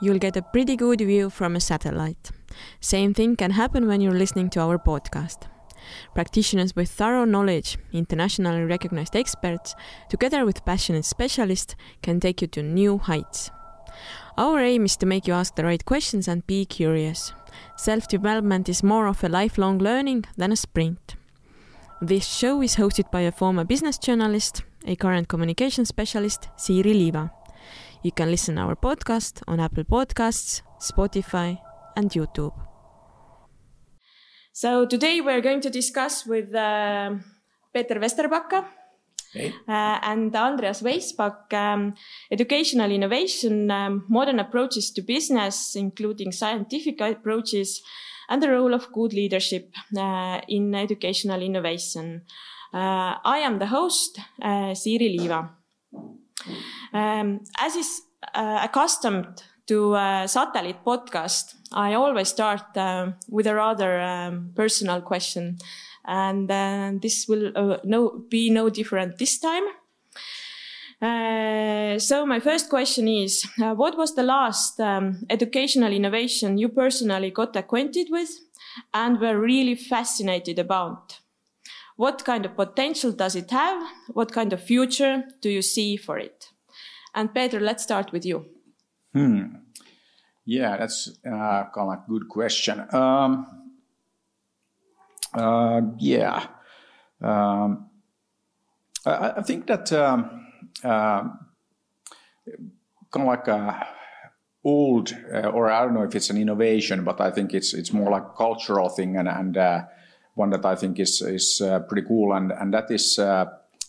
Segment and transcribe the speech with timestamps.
[0.00, 2.30] you'll get a pretty good view from a satellite.
[2.80, 5.48] Same thing can happen when you're listening to our podcast.
[6.14, 9.74] Practitioners with thorough knowledge, internationally recognized experts,
[10.08, 13.50] together with passionate specialists, can take you to new heights.
[14.36, 17.32] Our aim is to make you ask the right questions and be curious.
[17.76, 21.16] Self development is more of a lifelong learning than a sprint.
[22.00, 27.30] This show is hosted by a former business journalist, a current communication specialist, Siiri Liiva.
[28.02, 31.58] You can listen our podcast on Apple Podcasts, Spotify,
[31.96, 32.54] and YouTube.
[34.52, 37.16] So today we're going to discuss with uh,
[37.74, 38.64] Peter Vesterbacka
[39.32, 39.52] Hey.
[39.66, 41.94] uh, and Andreas Weisbach um,
[42.30, 47.82] educational innovation, um, modern approaches to business, including scientific approaches,
[48.28, 52.22] and the role of good leadership uh, in educational innovation.
[52.72, 55.50] Uh, I am the host, uh, Siiri Liiva.
[56.92, 58.02] Um, as is
[58.34, 65.02] uh, accustomed to uh, satellite podcast, I always start uh, with a rather um, personal
[65.02, 65.58] question,
[66.04, 69.64] and uh, this will uh, no be no different this time.
[71.00, 76.68] Uh, so my first question is, uh, what was the last um, educational innovation you
[76.68, 78.30] personally got acquainted with
[78.92, 81.20] and were really fascinated about?
[81.96, 83.80] What kind of potential does it have?
[84.08, 86.47] What kind of future do you see for it?
[87.18, 88.46] And Peter, let's start with you.
[90.44, 92.86] Yeah, that's uh, kind of a good question.
[92.92, 93.44] Um,
[95.34, 96.46] uh, yeah,
[97.20, 97.90] um,
[99.04, 100.46] I, I think that um,
[100.84, 101.24] uh,
[103.10, 103.88] kind of like a
[104.62, 107.92] old, uh, or I don't know if it's an innovation, but I think it's it's
[107.92, 109.82] more like a cultural thing and and uh,
[110.34, 113.46] one that I think is is uh, pretty cool, and and that is uh,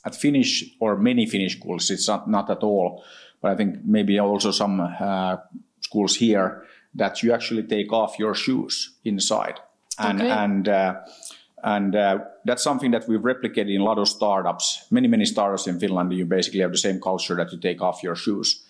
[0.09, 1.89] at Finnish or many Finnish schools.
[1.89, 3.03] It's not not at all,
[3.41, 5.35] but I think maybe also some uh,
[5.81, 6.63] schools here
[6.97, 9.59] that you actually take off your shoes inside,
[9.97, 10.31] and Okay.
[10.43, 10.93] and uh,
[11.63, 14.85] and uh, that's something that we've replicated in a lot of startups.
[14.91, 18.03] Many many startups in Finland, you basically have the same culture that you take off
[18.03, 18.65] your shoes.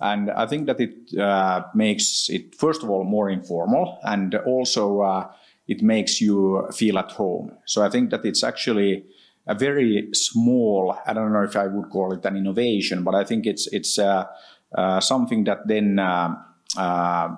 [0.00, 5.00] And I think that it uh, makes it, first of all, more informal, and also
[5.02, 5.26] uh,
[5.66, 7.52] it makes you feel at home.
[7.64, 9.04] So I think that it's actually
[9.46, 10.96] a very small.
[11.06, 13.98] I don't know if I would call it an innovation, but I think it's it's
[13.98, 14.26] uh,
[14.74, 16.34] uh, something that then uh,
[16.76, 17.28] uh,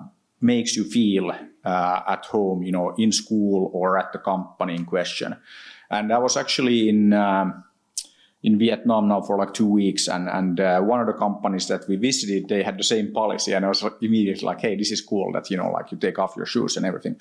[0.41, 1.31] makes you feel
[1.65, 5.35] uh, at home, you know, in school or at the company in question.
[5.89, 7.13] And I was actually in.
[7.13, 7.63] Um,
[8.43, 11.87] in Vietnam now for like two weeks, and and uh, one of the companies that
[11.87, 15.01] we visited, they had the same policy, and I was immediately like, "Hey, this is
[15.01, 17.19] cool that you know, like you take off your shoes and everything."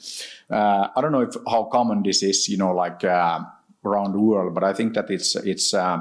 [0.50, 3.40] Uh, I don't know if how common this is, you know, like uh,
[3.86, 5.98] around the world, but I think that it's it's uh,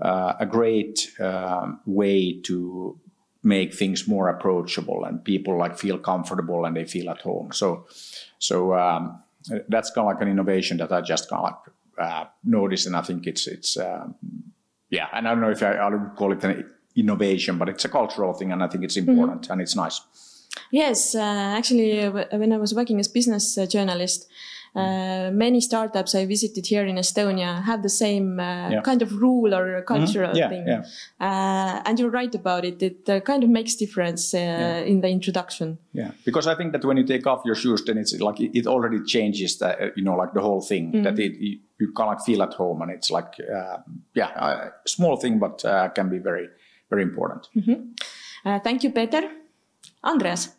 [0.00, 2.98] uh, a great um way to
[3.46, 7.52] make things more approachable and people like feel comfortable and they feel at home.
[7.52, 7.86] So,
[8.40, 9.22] so um,
[9.68, 11.62] that's kind of like an innovation that I just kind of like
[11.98, 14.16] uh, noticed, and I think it's it's um,
[14.90, 15.06] yeah.
[15.12, 17.88] And I don't know if I, I would call it an innovation, but it's a
[17.88, 20.00] cultural thing, and I think it's important and it's nice.
[20.70, 21.20] Yes, uh,
[21.58, 24.28] actually, uh, when I was working as business uh, journalist,
[24.76, 28.82] uh, many startups I visited here in Estonia have the same uh, Yeah.
[28.82, 30.66] kind of rule or cultural Yeah, thing.
[30.66, 30.82] yeah.
[31.20, 32.82] Uh, and you're right about it.
[32.82, 35.78] It uh, kind of makes difference uh, in the introduction.
[35.92, 38.50] Yeah, because I think that when you take off your shoes, then it's like it
[38.58, 41.92] it already changes the uh, you know like the whole thing that it you, you
[41.96, 43.78] kind of feel at home, and it's like uh,
[44.14, 46.48] yeah, a small thing, but uh, can be very
[46.90, 47.48] very important.
[48.44, 49.22] Uh, thank you, Peter.
[50.02, 50.50] Andreas.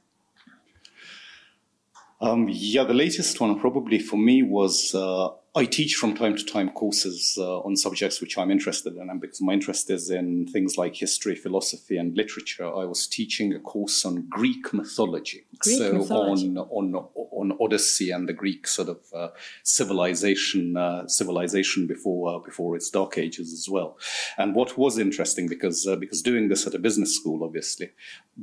[2.20, 6.44] Um, yeah, the latest one probably for me was uh, I teach from time to
[6.44, 10.48] time courses uh, on subjects which I'm interested in, and because my interest is in
[10.48, 15.46] things like history, philosophy, and literature, I was teaching a course on Greek mythology.
[15.60, 16.48] Greek so mythology.
[16.48, 19.30] on on on Odyssey and the Greek sort of uh,
[19.64, 24.00] civilization uh, civilization before uh, before its dark ages as well.
[24.40, 27.92] And what was interesting because uh, because doing this at a business school, obviously,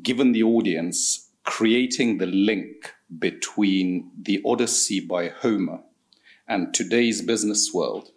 [0.00, 5.80] given the audience, creating the link between the Odyssey by Homer
[6.48, 8.10] and today's business world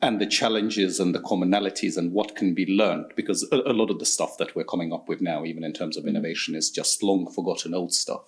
[0.00, 3.90] and the challenges and the commonalities and what can be learned because a, a lot
[3.90, 6.70] of the stuff that we're coming up with now even in terms of innovation is
[6.70, 8.22] just long forgotten old stuff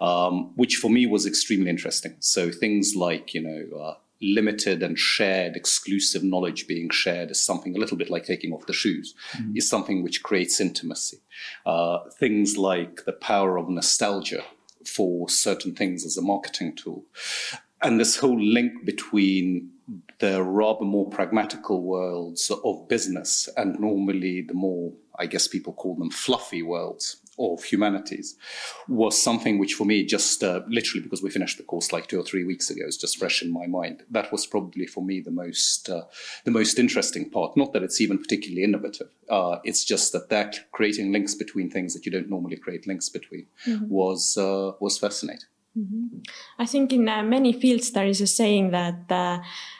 [0.00, 2.16] um, which for me was extremely interesting.
[2.20, 7.76] So things like you know uh, limited and shared exclusive knowledge being shared is something
[7.76, 9.14] a little bit like taking off the shoes
[9.54, 11.18] is something which creates intimacy.
[11.66, 14.42] Uh, things like the power of nostalgia
[14.88, 17.04] for certain things as a marketing tool.
[17.82, 19.70] And this whole link between
[20.18, 25.94] the rather more pragmatical worlds of business and normally the more, I guess people call
[25.94, 28.36] them fluffy worlds of humanities
[28.88, 32.18] was something which for me just uh, literally because we finished the course like two
[32.18, 35.20] or three weeks ago is just fresh in my mind that was probably for me
[35.20, 36.02] the most uh,
[36.44, 40.70] the most interesting part not that it's even particularly innovative uh, it's just that that
[40.72, 43.88] creating links between things that you don't normally create links between mm-hmm.
[43.88, 46.20] was uh, was fascinating Mm-hmm.
[46.58, 49.10] I think in uh, many fields there is a saying that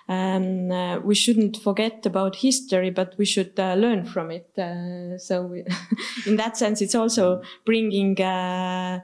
[0.09, 4.51] uh, um, uh, we shouldn't forget about history, but we should uh, learn from it.
[4.59, 5.65] Uh, so, we
[6.27, 9.01] in that sense, it's also bringing uh,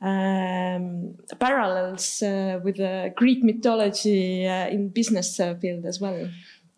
[0.00, 2.22] um, parallels
[2.62, 2.76] with
[3.16, 6.28] Greek mythology in business field as well.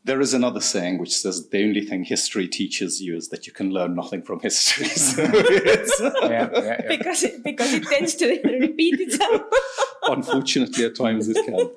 [0.05, 3.53] There is another saying which says the only thing history teaches you is that you
[3.53, 4.87] can learn nothing from history.
[4.97, 5.25] So
[6.23, 6.89] yeah, yeah, yeah.
[6.89, 9.43] Because, it, because it tends to repeat itself.
[10.05, 11.71] Unfortunately, at times it can.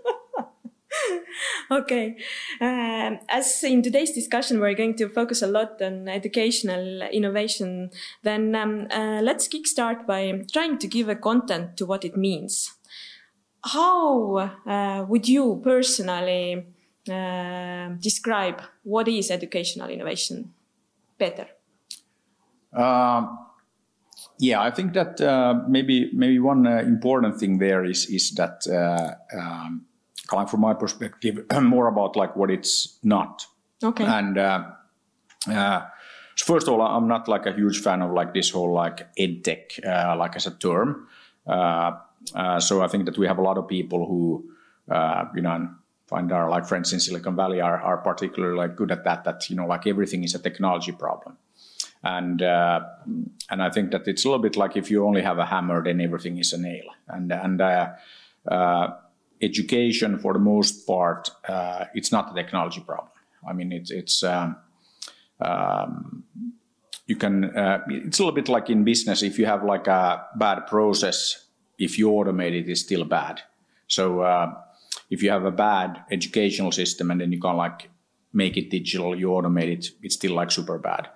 [1.71, 2.18] okay.
[2.59, 7.92] Um, as in today's discussion, we're going to focus a lot on educational innovation,
[8.24, 12.74] then um, uh, let's kickstart by trying to give a content to what it means.
[13.63, 16.65] How uh, would you personally
[17.09, 20.54] uh, describe what is educational innovation
[21.18, 21.47] better?
[22.74, 23.38] Um,
[24.39, 28.65] yeah, I think that uh, maybe maybe one uh, important thing there is is that
[28.68, 29.13] uh,
[30.33, 33.45] um, from my perspective, more about like what it's not.
[33.83, 34.06] Okay.
[34.06, 34.63] And uh,
[35.48, 35.81] uh,
[36.38, 39.44] first of all, I'm not like a huge fan of like this whole like ed
[39.44, 41.07] tech like as a term.
[41.48, 44.45] so I think that we have a lot of people who
[45.36, 45.69] you know
[46.12, 49.24] find our like friends in Silicon Valley are, are particularly like good at that.
[49.24, 51.38] That you know like everything is a technology problem,
[52.04, 52.81] and uh,
[53.50, 55.81] and I think that it's a little bit like if you only have a hammer,
[55.83, 56.83] then everything is a nail.
[57.07, 57.89] And and uh,
[58.48, 58.88] uh,
[59.42, 63.12] education for the most part, uh, it's not a technology problem.
[63.48, 64.24] I mean it's it's.
[64.24, 64.58] Um,
[65.40, 66.24] um,
[67.08, 70.24] you can uh, it's a little bit like in business if you have like a
[70.38, 71.48] bad process
[71.80, 73.42] if you automate it it's still bad
[73.88, 74.54] so uh,
[75.10, 77.90] if you have a bad educational system and then you can't like
[78.34, 81.10] make it digital, you automate it, it's still like super bad.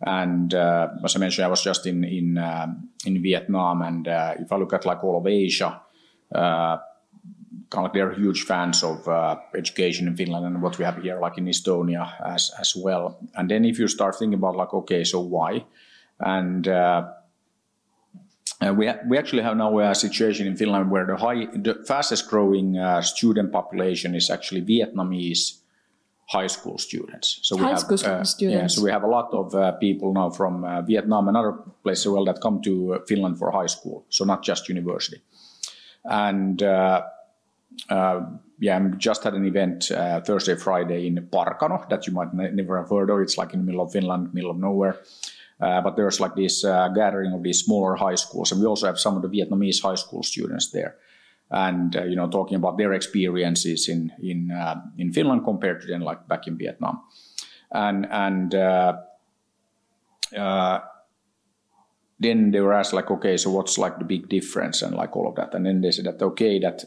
[0.00, 2.66] And uh, as I mentioned, I was just in in uh,
[3.06, 5.80] in Vietnam, and uh, if I look at like all of Asia,
[6.34, 6.76] uh,
[7.76, 11.02] kind of like they're huge fans of uh, education in Finland and what we have
[11.02, 13.18] here, like in Estonia as as well.
[13.34, 15.64] And then if you start thinking about like, okay, so why?
[16.18, 17.02] And uh,
[18.64, 22.30] uh, we, we actually have now a situation in Finland where the, high, the fastest
[22.30, 25.60] growing uh, student population is actually Vietnamese
[26.28, 27.38] high school students.
[27.42, 28.60] So we high have, school uh, students.
[28.60, 31.52] Yeah, so we have a lot of uh, people now from uh, Vietnam and other
[31.82, 34.06] places as well that come to Finland for high school.
[34.08, 35.20] So not just university.
[36.04, 37.02] And uh,
[37.88, 39.84] yeah, I'm just at an event
[40.24, 43.20] Thursday, Friday in Parkano that you might never have heard of.
[43.20, 44.96] It's like in the middle of Finland, middle of nowhere.
[45.60, 48.86] Uh, but there's like this uh, gathering of these smaller high schools, and we also
[48.86, 50.96] have some of the Vietnamese high school students there,
[51.50, 55.86] and uh, you know talking about their experiences in in uh, in Finland compared to
[55.86, 57.00] then like back in Vietnam,
[57.72, 58.96] and and uh,
[60.36, 60.80] uh,
[62.20, 65.26] then they were asked like, okay, so what's like the big difference and like all
[65.26, 66.84] of that, and then they said that okay that.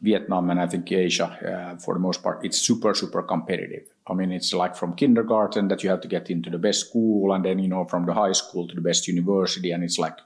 [0.00, 4.30] Vietnam and I think Asia, for the most part, it's super, super competitive I mean,
[4.30, 7.58] it's like from kindergarten that you have to get into the best school, and then
[7.58, 10.16] you know from the high school to the best university, and it's like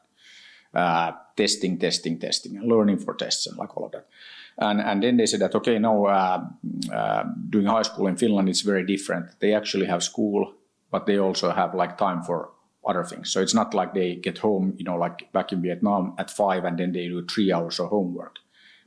[0.75, 4.07] uh, testing, testing, testing, and learning for tests and like all of that.
[4.59, 6.45] And and then they said that okay, now uh,
[6.93, 9.41] uh, doing high school in Finland it's very different.
[9.41, 10.53] They actually have school,
[10.91, 12.51] but they also have like time for
[12.87, 13.33] other things.
[13.33, 16.65] So it's not like they get home, you know, like back in Vietnam at five,
[16.65, 18.37] and then they do three hours of homework,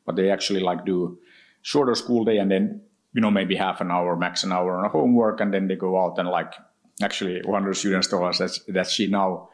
[0.05, 1.17] but they actually like do
[1.61, 2.81] shorter school day and then
[3.13, 6.03] you know, maybe half an hour, max an hour on homework, and then they go
[6.03, 6.53] out and like,
[7.01, 9.49] actually, one of the students told us that, that she now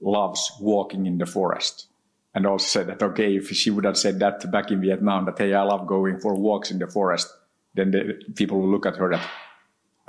[0.00, 1.86] loves walking in the forest.
[2.34, 5.38] And also said that, okay, if she would have said that back in Vietnam, that,
[5.38, 7.28] hey, I love going for walks in the forest,
[7.74, 9.30] then the people will look at her that,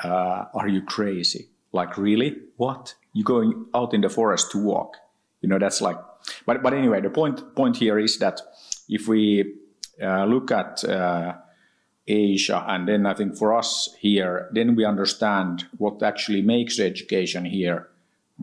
[0.03, 1.49] uh, are you crazy?
[1.71, 2.35] Like, really?
[2.57, 2.95] What?
[3.13, 4.97] You going out in the forest to walk?
[5.41, 5.97] You know, that's like,
[6.47, 8.41] but, but anyway, the point, point here is that
[8.89, 9.53] if we
[9.99, 11.35] look at, uh,
[12.07, 12.63] Asia.
[12.67, 17.89] And then I think for us here, then we understand what actually makes education here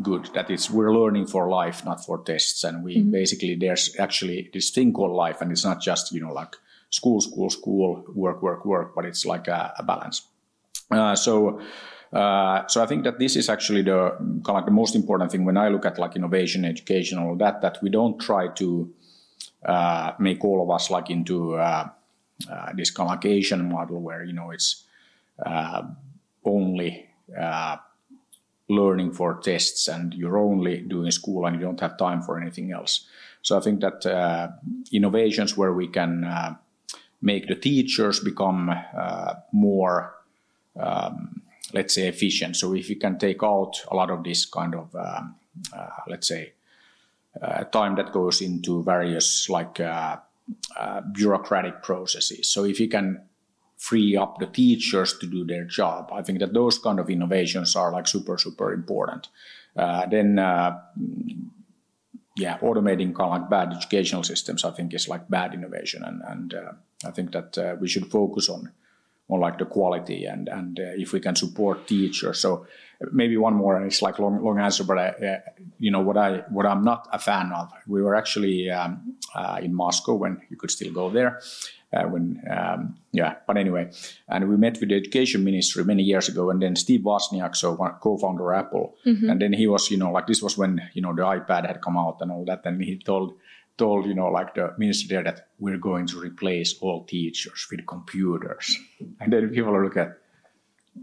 [0.00, 0.30] good.
[0.34, 2.64] That is, we're learning for life, not for tests.
[2.64, 3.10] And we mm-hmm.
[3.10, 6.56] basically there's actually this thing called life, and it's not just you know like
[6.90, 10.22] school, school, school, work, work, work, but it's like a, a balance.
[10.90, 11.60] Uh, so.
[12.12, 15.32] Uh, so I think that this is actually the kind of like the most important
[15.32, 17.62] thing when I look at like innovation, education, all that.
[17.62, 19.01] That we don't try to uh,
[20.18, 21.56] make all of us like into
[22.74, 24.84] this kind of Asian model where you know it's
[25.44, 25.82] uh,
[26.44, 27.76] only uh,
[28.68, 32.72] learning for tests and you're only doing school and you don't have time for anything
[32.72, 33.06] else.
[33.42, 34.48] So I think that uh,
[34.92, 36.54] innovations where we can uh,
[37.20, 40.14] make the teachers become uh, more,
[40.78, 41.42] um,
[41.72, 42.56] let's say, efficient.
[42.56, 45.34] So if you can take out a lot of this kind of, um,
[45.76, 46.52] uh, let's say,
[47.72, 50.16] time that goes into various like uh,
[51.12, 52.48] bureaucratic processes.
[52.48, 53.22] So if you can
[53.82, 56.08] free up the teachers to do their job.
[56.12, 59.26] I think that those kind of innovations are like super, super important.
[59.76, 60.78] Uh, then, uh,
[62.36, 66.04] yeah, automating kind of like bad educational systems, I think is like bad innovation.
[66.04, 66.72] And, and uh,
[67.04, 68.70] I think that uh, we should focus on,
[69.28, 72.38] on like the quality and, and uh, if we can support teachers.
[72.38, 72.66] So
[73.10, 75.38] maybe one more, and it's like long, long answer, but I, uh,
[75.78, 79.16] you know, what I, what I'm not a fan of, we were actually um,
[79.60, 81.40] in Moscow when you could still go there
[81.92, 83.90] uh, when um, yeah but anyway.
[84.28, 87.76] And we met with the education ministry many years ago and then steve wozniak so
[88.00, 88.96] co-founder apple.
[89.06, 89.30] Mm-hmm.
[89.30, 91.82] and then he was you know like this was when you know the ipad had
[91.82, 93.34] come out and all that and he told
[93.78, 97.86] told you know like the minister there that we're going to replace all teachers with
[97.86, 98.78] computers.
[99.20, 100.18] And then people look at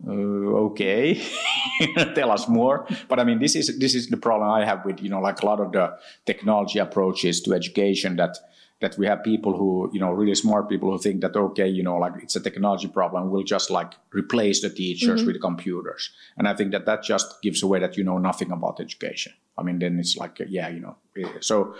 [0.08, 1.22] uh, okay.
[2.15, 2.86] Tell us more.
[3.08, 5.41] But i mean this is this is the problem i have with you know like
[5.41, 8.38] a lot of the technology approaches to education that
[8.81, 11.84] that we have people who you know really smart people who think that okay you
[11.84, 13.29] know like it's a technology problem.
[13.29, 15.27] We'll just like replace the teachers mm-hmm.
[15.27, 16.12] with computers.
[16.38, 19.34] And i think that that just gives away that you know nothing about education.
[19.58, 20.96] I mean then it's like yeah you know.
[21.41, 21.75] So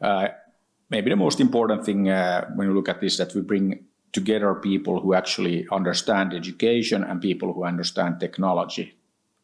[0.00, 0.28] uh,
[0.88, 4.54] maybe the most important thing uh, when you look at this that we bring together
[4.54, 8.94] people who actually understand education and people who understand technology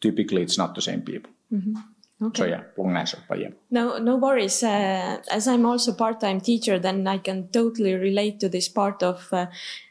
[0.01, 1.75] typically it's not the same people mm-hmm.
[2.23, 2.43] Okay.
[2.43, 3.51] So yeah, long answer, but yeah.
[3.71, 4.63] No, no worries.
[4.63, 9.29] Uh, as I'm also part-time teacher, then I can totally relate to this part of
[9.33, 9.49] uh,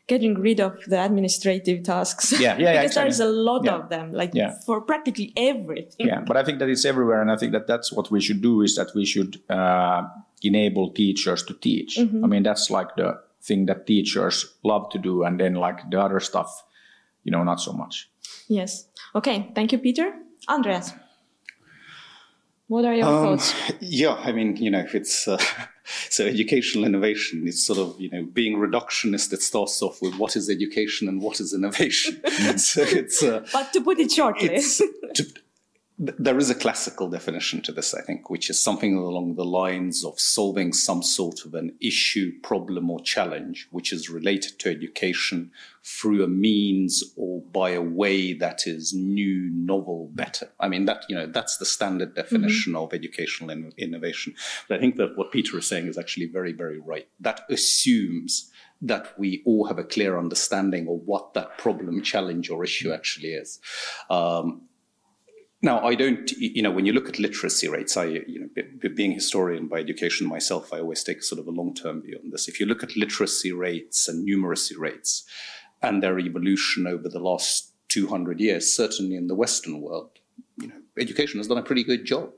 [0.07, 2.31] getting rid of the administrative tasks.
[2.39, 3.75] Yeah, yeah, because yeah, there's a lot yeah.
[3.75, 4.55] of them, like yeah.
[4.65, 6.07] for practically everything.
[6.07, 8.41] Yeah, but I think that it's everywhere, and I think that that's what we should
[8.41, 10.07] do is that we should uh,
[10.41, 11.97] enable teachers to teach.
[11.97, 12.25] Mm-hmm.
[12.25, 15.99] I mean, that's like the thing that teachers love to do, and then like the
[15.99, 16.63] other stuff,
[17.23, 18.09] you know, not so much.
[18.47, 18.87] Yes.
[19.13, 19.51] Okay.
[19.55, 20.13] Thank you, Peter.
[20.47, 20.93] Andreas.
[22.67, 23.53] What are your um, thoughts?
[23.79, 25.37] Yeah, I mean, you know, if it's uh,
[26.09, 29.31] so educational innovation, it's sort of you know being reductionist.
[29.33, 32.21] It starts off with what is education and what is innovation.
[32.57, 33.21] so it's.
[33.21, 35.25] Uh, but to put it shortly, to,
[35.97, 40.03] there is a classical definition to this, I think, which is something along the lines
[40.03, 45.51] of solving some sort of an issue, problem, or challenge, which is related to education
[45.85, 50.49] through a means or by a way that is new, novel, better.
[50.59, 52.83] I mean, that, you know, that's the standard definition mm-hmm.
[52.83, 54.35] of educational in- innovation.
[54.67, 57.07] But I think that what Peter is saying is actually very, very right.
[57.21, 62.65] That assumes that we all have a clear understanding of what that problem, challenge, or
[62.65, 63.61] issue actually is.
[64.09, 64.63] Um,
[65.65, 69.13] now, I don't, you know, when you look at literacy rates, I, you know, being
[69.13, 72.29] a historian by education myself, I always take sort of a long term view on
[72.29, 72.47] this.
[72.47, 75.25] If you look at literacy rates and numeracy rates
[75.81, 80.11] and their evolution over the last 200 years, certainly in the Western world,
[80.61, 82.31] you know, education has done a pretty good job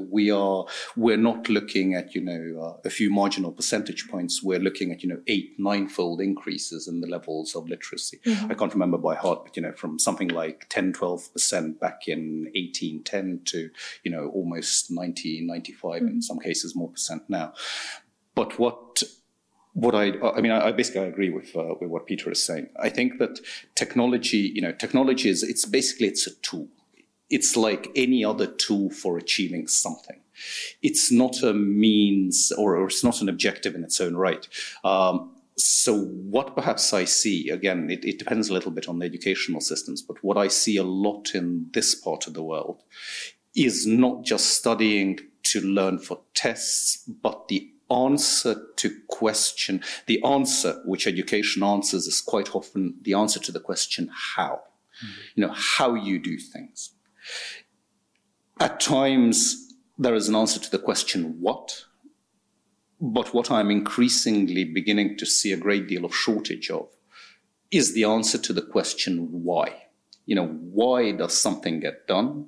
[0.00, 0.64] we are
[0.96, 5.02] we're not looking at you know uh, a few marginal percentage points we're looking at
[5.02, 8.50] you know eight ninefold increases in the levels of literacy mm-hmm.
[8.50, 12.50] i can't remember by heart but you know from something like 10 12% back in
[12.54, 13.70] 1810 to
[14.02, 16.08] you know almost 90 95 mm-hmm.
[16.08, 17.52] in some cases more percent now
[18.34, 19.02] but what
[19.74, 22.68] what I, I mean, I, basically I agree with uh, with what Peter is saying.
[22.80, 23.40] I think that
[23.74, 26.68] technology, you know, technology is it's basically it's a tool
[27.30, 30.20] it's like any other tool for achieving something.
[30.82, 34.46] It's not a means or, or it's not an objective in its own right.
[34.82, 39.06] Um, so what perhaps I see, again, it, it, depends a little bit on the
[39.06, 42.82] educational systems, but what I see a lot in this part of the world
[43.54, 50.82] is not just studying to learn for tests, but the answer to question, the answer
[50.84, 54.60] which education answers is quite often the answer to the question how.
[55.04, 55.20] Mm-hmm.
[55.34, 56.93] You know, how you do things.
[58.60, 61.84] At times, there is an answer to the question, what?
[63.00, 66.88] But what I'm increasingly beginning to see a great deal of shortage of
[67.70, 69.84] is the answer to the question, why?
[70.26, 72.46] You know, why does something get done?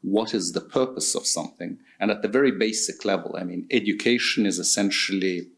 [0.00, 1.78] What is the purpose of something?
[2.00, 5.48] And at the very basic level, I mean, education is essentially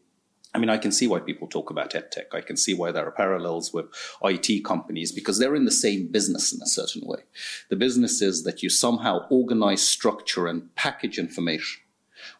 [0.55, 2.33] I mean, I can see why people talk about edtech.
[2.33, 3.87] I can see why there are parallels with
[4.23, 7.23] IT companies because they're in the same business in a certain way.
[7.69, 11.81] The business is that you somehow organize, structure, and package information,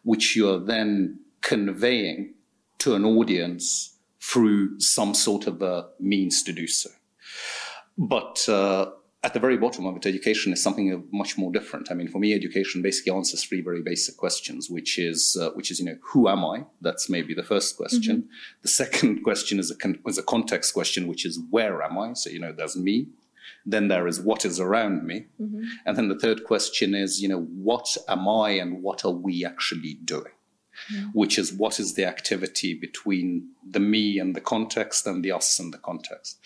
[0.02, 2.32] which you are then conveying
[2.78, 6.88] to an audience through some sort of a means to do so.
[7.98, 8.92] But uh,
[9.26, 11.90] at the very bottom of it, education is something much more different.
[11.90, 15.72] I mean, for me, education basically answers three very basic questions, which is, uh, which
[15.72, 16.66] is, you know, who am I?
[16.80, 18.18] That's maybe the first question.
[18.18, 18.28] Mm-hmm.
[18.62, 22.12] The second question is a, con- is a context question, which is where am I?
[22.12, 23.08] So, you know, there's me.
[23.64, 25.26] Then there is what is around me.
[25.42, 25.64] Mm-hmm.
[25.84, 29.44] And then the third question is, you know, what am I and what are we
[29.44, 30.36] actually doing?
[30.92, 31.08] Mm-hmm.
[31.14, 35.58] Which is what is the activity between the me and the context and the us
[35.58, 36.38] and the context.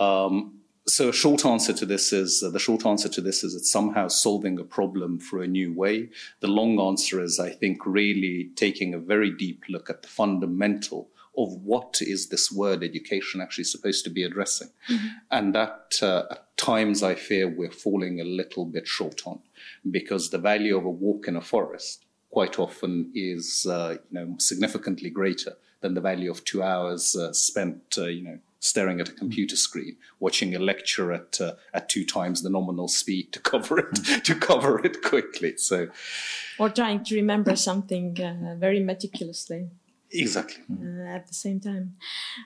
[0.00, 3.54] Um, so a short answer to this is uh, the short answer to this is
[3.54, 6.10] it's somehow solving a problem through a new way.
[6.40, 11.10] The long answer is I think really taking a very deep look at the fundamental
[11.36, 15.06] of what is this word education actually supposed to be addressing, mm-hmm.
[15.30, 19.40] and that uh, at times I fear we're falling a little bit short on
[19.90, 24.36] because the value of a walk in a forest quite often is uh, you know
[24.38, 29.08] significantly greater than the value of two hours uh, spent uh, you know staring at
[29.08, 33.40] a computer screen, watching a lecture at uh, at two times the nominal speed to
[33.40, 33.94] cover it
[34.24, 35.56] to cover it quickly.
[35.56, 35.88] So,
[36.58, 39.68] or trying to remember something uh, very meticulously.
[40.12, 40.62] Exactly.
[40.70, 41.96] Uh, at the same time.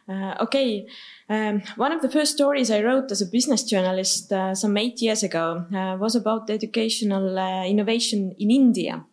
[0.09, 0.87] Uh, okay.
[1.29, 5.03] Um, one of the first stories I wrote as a business journalist uh, some eight
[5.03, 7.37] years ago uh, was about educational
[7.67, 9.05] innovation in India.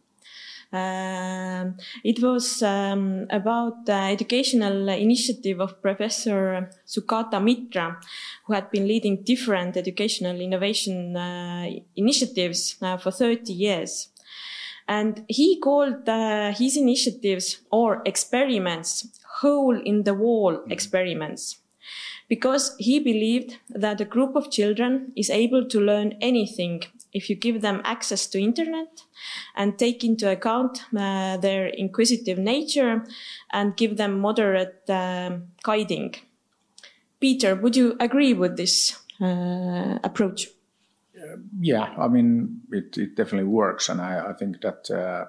[0.71, 8.00] Um, it was um, about the educational initiative of Professor Sugata Mitra,
[8.45, 14.09] who had been leading different educational innovation uh, initiatives uh, for 30 years.
[14.88, 19.07] And he called uh, his initiatives or experiments
[19.41, 20.71] hole in the wall mm-hmm.
[20.71, 21.57] experiments
[22.29, 26.83] because he believed that a group of children is able to learn anything
[27.13, 29.03] if you give them access to internet
[29.55, 33.03] and take into account uh, their inquisitive nature
[33.51, 36.15] and give them moderate um, guiding.
[37.19, 40.47] Peter, would you agree with this uh, approach?
[41.17, 43.89] Uh, yeah, I mean, it, it definitely works.
[43.89, 45.25] And I, I think that uh,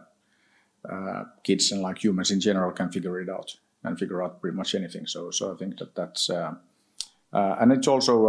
[0.93, 4.57] uh, kids and like humans in general can figure it out and figure out pretty
[4.57, 5.07] much anything.
[5.07, 6.29] So, so I think that that's,
[7.33, 8.29] and it's also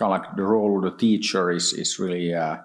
[0.00, 2.56] kind of like the role of the teacher is is really uh,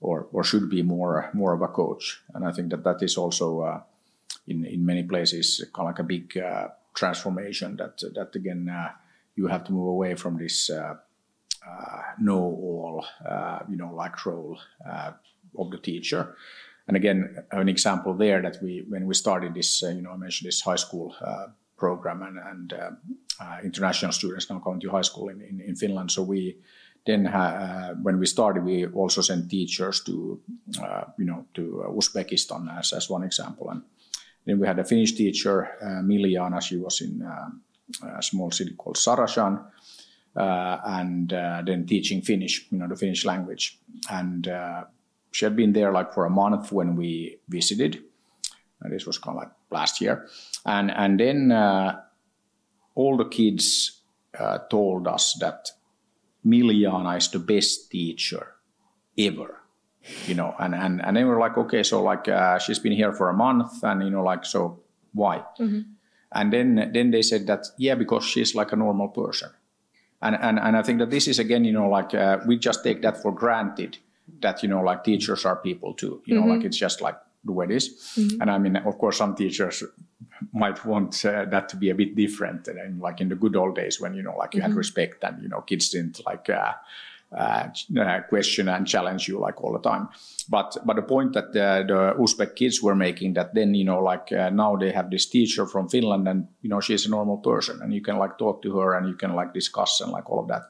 [0.00, 3.16] or or should be more more of a coach, and I think that that is
[3.16, 3.80] also uh,
[4.46, 8.90] in in many places kind of like a big uh, transformation that that again uh,
[9.34, 10.94] you have to move away from this uh,
[11.66, 13.06] uh, know all
[13.70, 14.58] you know like role
[15.58, 16.36] of the teacher.
[16.86, 20.48] And again, an example there that we when we started this, you know, I mentioned
[20.48, 21.16] this high school
[21.76, 22.72] program and, and
[23.40, 26.10] uh, international students now going to high school in, in, in Finland.
[26.10, 26.56] So we
[27.06, 30.40] then uh, when we started, we also sent teachers to
[30.82, 33.82] uh, you know to Uzbekistan as, as one example, and
[34.46, 36.62] then we had a Finnish teacher, uh, Miljana.
[36.62, 37.22] She was in
[38.02, 39.62] a small city called Sarashan,
[40.34, 43.78] and then teaching Finnish, you know, the Finnish language,
[44.10, 44.48] and
[45.30, 48.02] she had been there like for a month when we visited.
[48.80, 50.26] And this was kind of like last year,
[50.64, 51.52] and and then
[52.94, 54.02] all the kids
[54.38, 55.70] uh, told us that
[56.46, 58.54] Miljana is the best teacher
[59.18, 59.60] ever,
[60.26, 63.12] you know, and and and they were like, okay, so like uh, she's been here
[63.12, 64.80] for a month, and you know, like so
[65.12, 65.38] why?
[65.58, 65.80] Mm-hmm.
[66.32, 69.50] And then then they said that yeah, because she's like a normal person,
[70.20, 72.82] and and and I think that this is again, you know, like uh, we just
[72.84, 73.98] take that for granted
[74.40, 76.50] that you know, like teachers are people too, you know, mm-hmm.
[76.50, 78.14] like it's just like the way it is.
[78.16, 78.40] Mm-hmm.
[78.40, 79.82] And I mean, of course, some teachers
[80.52, 83.74] might want uh, that to be a bit different and like in the good old
[83.76, 84.70] days when you know like you mm-hmm.
[84.70, 86.72] had respect and you know kids didn't like uh,
[87.36, 90.08] uh, uh, question and challenge you like all the time
[90.48, 94.00] but but the point that the, the uzbek kids were making that then you know
[94.00, 97.38] like uh, now they have this teacher from finland and you know she's a normal
[97.38, 100.28] person and you can like talk to her and you can like discuss and like
[100.30, 100.62] all of that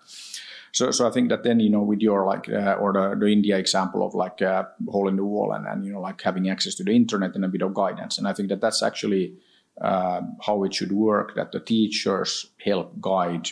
[0.74, 3.32] so, so I think that then you know with your like uh, or the, the
[3.32, 6.50] India example of like uh, hole in the wall and, and you know like having
[6.50, 9.37] access to the internet and a bit of guidance, and I think that that's actually
[9.80, 13.48] uh, how it should work that the teachers help guide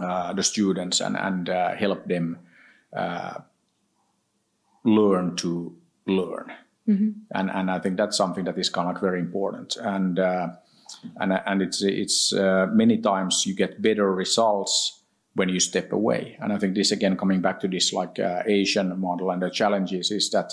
[0.00, 2.38] uh, the students and, and uh, help them
[2.96, 3.38] uh,
[4.84, 6.52] learn to learn.
[6.88, 7.10] Mm-hmm.
[7.34, 9.76] And, and I think that's something that is kind of like very important.
[9.76, 10.48] And, uh,
[11.16, 15.01] and, and it's, it's uh, many times you get better results
[15.34, 16.36] when you step away.
[16.40, 19.50] And I think this again, coming back to this like uh, Asian model and the
[19.50, 20.52] challenges is that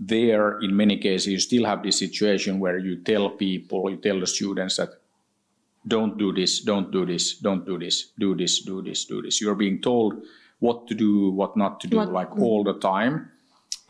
[0.00, 4.20] there, in many cases, you still have this situation where you tell people, you tell
[4.20, 4.90] the students that
[5.86, 9.40] don't do this, don't do this, don't do this, do this, do this, do this.
[9.40, 10.22] You're being told
[10.58, 12.12] what to do, what not to do, what?
[12.12, 13.30] like all the time.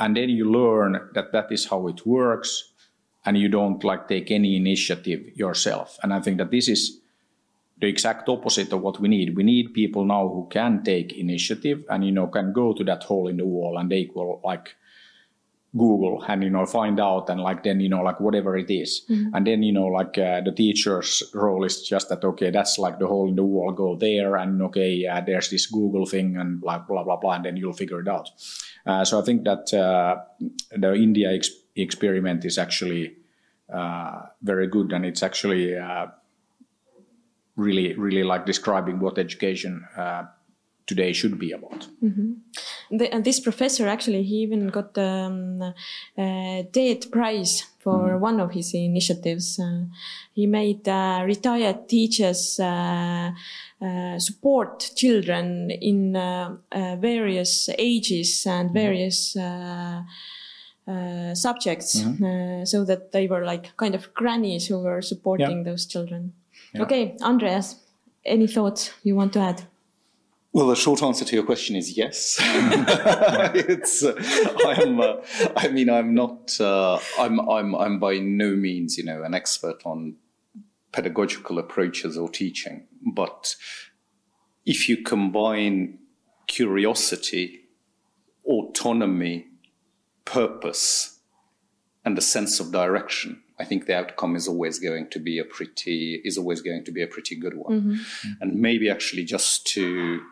[0.00, 2.72] And then you learn that that is how it works
[3.24, 5.98] and you don't like take any initiative yourself.
[6.02, 7.00] And I think that this is
[7.78, 9.36] the exact opposite of what we need.
[9.36, 13.02] We need people now who can take initiative and you know can go to that
[13.02, 14.76] hole in the wall and they will like
[15.76, 19.02] Google and you know find out and like then you know like whatever it is.
[19.10, 19.34] Mm-hmm.
[19.34, 23.00] and then you know like uh, the teacher's role is just that okay that's like
[23.00, 26.62] the hole in the wall go there and okay yeah there's this Google thing and
[26.62, 28.30] like blah blah blah and then you'll figure it out.
[28.86, 30.20] Uh, so I think that uh,
[30.76, 33.16] the India ex- experiment is actually
[33.72, 36.06] uh, very good and it's actually uh,
[37.56, 40.24] really really like describing what education uh,
[40.86, 41.88] today should be about.
[42.90, 45.62] The, and this professor actually he even got the um,
[46.18, 46.62] uh,
[47.10, 49.58] prize for one of his initiatives.
[49.58, 49.84] Uh,
[50.34, 53.30] he made uh, retired teachers uh,
[53.80, 59.36] uh, support children in uh, uh, various ages and various.
[59.36, 60.02] Uh,
[60.86, 65.86] uh, subjects, uh, so that they were like kind of grannies who were supporting those
[65.86, 66.34] children.
[66.76, 67.76] Okay, Andreas,
[68.24, 69.62] any thoughts you want to add?
[70.52, 72.36] Well, the short answer to your question is yes.
[72.40, 74.14] it's, uh,
[74.64, 75.14] I'm, uh,
[75.56, 79.82] I mean, I'm not, uh, I'm, I'm, I'm by no means, you know, an expert
[79.84, 80.16] on
[80.92, 83.56] pedagogical approaches or teaching, but
[84.64, 85.98] if you combine
[86.46, 87.62] curiosity,
[88.44, 89.46] autonomy,
[90.24, 91.18] purpose,
[92.04, 95.44] and a sense of direction, I think the outcome is always going to be a
[95.44, 98.00] pretty is always going to be a pretty good one.
[98.40, 100.22] And maybe actually just to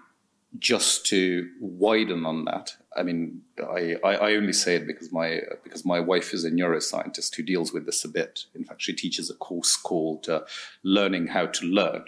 [0.59, 5.41] just to widen on that, I mean, I, I, I only say it because my
[5.65, 8.47] because my wife is a neuroscientist who deals with this a bit.
[8.55, 10.41] In fact, she teaches a course called uh,
[10.83, 12.05] "Learning How to Learn."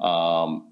[0.00, 0.68] Um,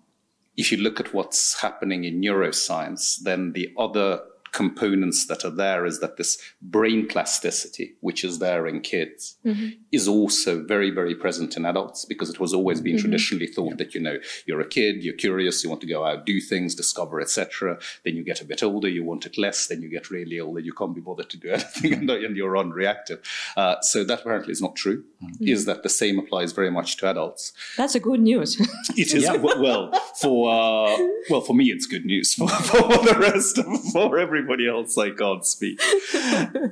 [0.57, 4.21] if you look at what's happening in neuroscience, then the other
[4.53, 9.69] components that are there is that this brain plasticity, which is there in kids, mm-hmm.
[9.97, 13.95] Is also very, very present in adults because it was always been traditionally thought that,
[13.95, 17.21] you know, you're a kid, you're curious, you want to go out, do things, discover,
[17.21, 17.79] etc.
[18.05, 20.61] Then you get a bit older, you want it less, then you get really older,
[20.61, 23.21] you can't be bothered to do anything and, and you're unreactive.
[23.57, 25.05] Uh, so that apparently is not true.
[25.41, 27.53] Is that the same applies very much to adults?
[27.77, 28.51] That's a good news.
[28.97, 30.97] It is w- well for uh,
[31.31, 31.67] well for me.
[31.75, 32.79] It's good news for, for
[33.11, 34.97] the rest of, for everybody else.
[34.97, 35.81] I can't speak.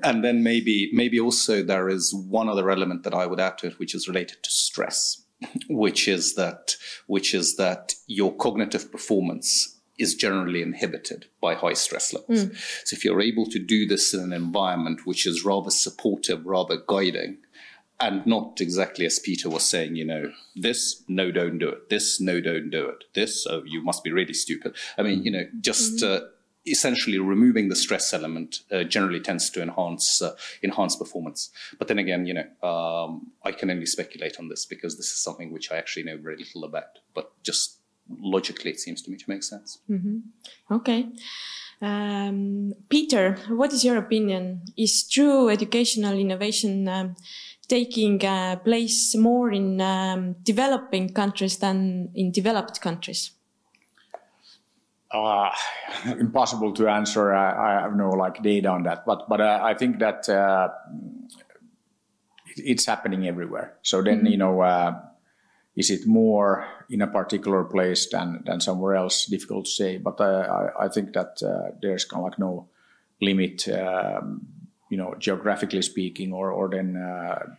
[0.02, 3.68] and then maybe maybe also there is one other element that I would add to
[3.68, 5.22] it, which is related to stress,
[5.68, 12.12] which is that which is that your cognitive performance is generally inhibited by high stress
[12.12, 12.42] levels.
[12.84, 16.78] So if you're able to do this in an environment which is rather supportive, rather
[16.88, 17.38] guiding,
[18.00, 21.90] and not exactly as Peter was saying, you know, this, no, don't do it.
[21.90, 23.04] This, no, don't do it.
[23.14, 24.74] This, oh, you must be really stupid.
[24.98, 26.22] I mean, you know, just uh,
[26.66, 31.50] essentially removing the stress element uh, generally tends to enhance uh, enhance performance.
[31.78, 35.18] But then again, you know, um, I can only speculate on this because this is
[35.18, 36.98] something which I actually know very little about.
[37.14, 39.78] But just logically, it seems to me to make sense.
[40.70, 41.08] Okay.
[41.82, 44.62] Um, Peter, what is your opinion?
[44.76, 47.16] Is true educational innovation um,
[47.68, 53.32] taking uh, place more in um, developing countries than in developed countries?
[55.14, 55.50] Uh,
[56.18, 57.32] impossible to answer.
[57.32, 60.68] I, I have no like data on that, but but uh, I think that uh,
[62.46, 63.76] it, it's happening everywhere.
[63.82, 65.00] So then you know, uh,
[65.76, 69.26] is it more in a particular place than than somewhere else?
[69.26, 69.98] Difficult to say.
[69.98, 72.68] But uh, I I think that uh, there's kind of like no
[73.22, 74.46] limit, um,
[74.90, 77.54] you know, geographically speaking, or or then uh,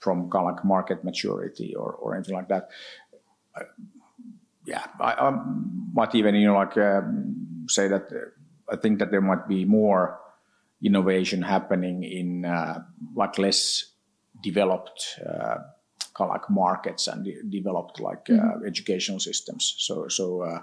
[0.00, 2.68] from kind of like market maturity or or anything like that
[4.66, 5.30] yeah, I, I
[5.92, 9.64] might even you know like um, say that uh, I think that there might be
[9.64, 10.18] more
[10.82, 12.82] innovation happening in uh,
[13.14, 13.84] like less
[14.42, 15.58] developed uh,
[16.14, 19.74] kind of like markets and de- developed like uh, educational systems.
[19.78, 20.60] So so uh,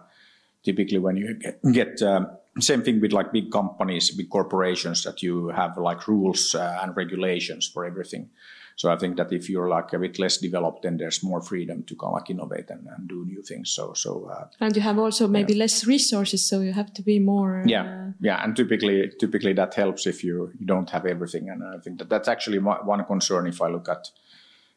[0.63, 5.21] typically when you get, get um, same thing with like big companies, big corporations that
[5.21, 8.29] you have like rules uh, and regulations for everything.
[8.77, 11.83] So I think that if you're like a bit less developed, then there's more freedom
[11.83, 13.71] to kind of like innovate and, and do new things.
[13.71, 17.19] So so uh, And you have also maybe less resources, so you have to be
[17.19, 17.63] more.
[17.65, 21.63] yeah uh, yeah and typically typically that helps if you, you don't have everything and
[21.63, 24.03] i think that that's actually my, one concern if i look at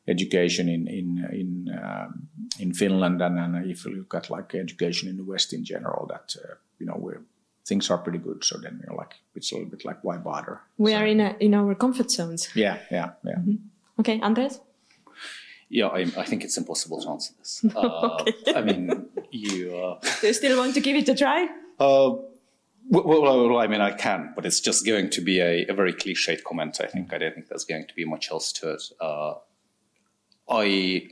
[0.09, 1.09] education in in
[1.41, 1.49] in
[1.83, 5.65] um, in finland and, and if you look at like education in the west in
[5.65, 7.23] general that uh, you know we're
[7.67, 10.61] things are pretty good so then you're like it's a little bit like why bother
[10.79, 12.49] we are in a, in our comfort zones.
[12.55, 13.37] yeah yeah yeah
[14.01, 14.61] Okay, Andres.
[15.69, 17.65] Yeah, I, I think it's impossible to answer this.
[17.77, 18.25] Uh,
[18.57, 19.77] I mean, you.
[19.77, 21.45] Uh, Do you still want to give it a try?
[21.79, 22.17] Uh,
[22.89, 25.75] well, well, well, I mean, I can, but it's just going to be a, a
[25.75, 26.81] very cliched comment.
[26.83, 28.83] I think I don't think there's going to be much else to it.
[29.01, 29.35] Uh,
[30.49, 31.09] I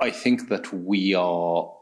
[0.00, 1.72] I think that we are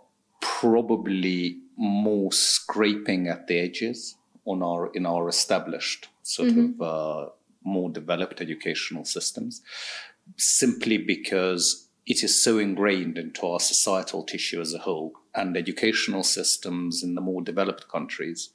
[0.40, 6.80] probably more scraping at the edges on our in our established sort mm-hmm.
[6.82, 7.30] of uh,
[7.64, 9.62] more developed educational systems,
[10.36, 16.22] simply because it is so ingrained into our societal tissue as a whole, and educational
[16.22, 18.50] systems in the more developed countries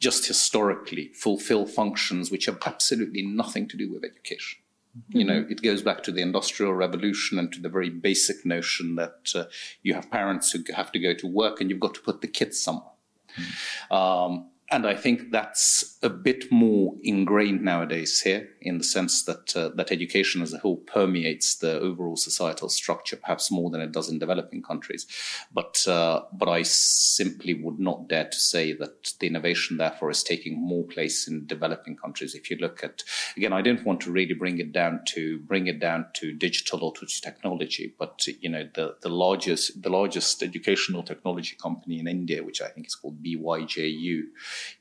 [0.00, 4.58] just historically fulfill functions which have absolutely nothing to do with education.
[4.98, 5.18] Mm-hmm.
[5.18, 8.96] You know, it goes back to the Industrial Revolution and to the very basic notion
[8.96, 9.44] that uh,
[9.82, 12.28] you have parents who have to go to work and you've got to put the
[12.28, 12.90] kids somewhere.
[13.38, 13.94] Mm-hmm.
[13.94, 19.54] Um, and I think that's a bit more ingrained nowadays here, in the sense that
[19.54, 23.92] uh, that education as a whole permeates the overall societal structure, perhaps more than it
[23.92, 25.06] does in developing countries.
[25.52, 30.22] But uh, but I simply would not dare to say that the innovation, therefore, is
[30.22, 32.34] taking more place in developing countries.
[32.34, 33.04] If you look at
[33.36, 36.84] again, I don't want to really bring it down to bring it down to digital
[36.84, 42.08] or to technology, but you know the the largest the largest educational technology company in
[42.08, 44.22] India, which I think is called BYJU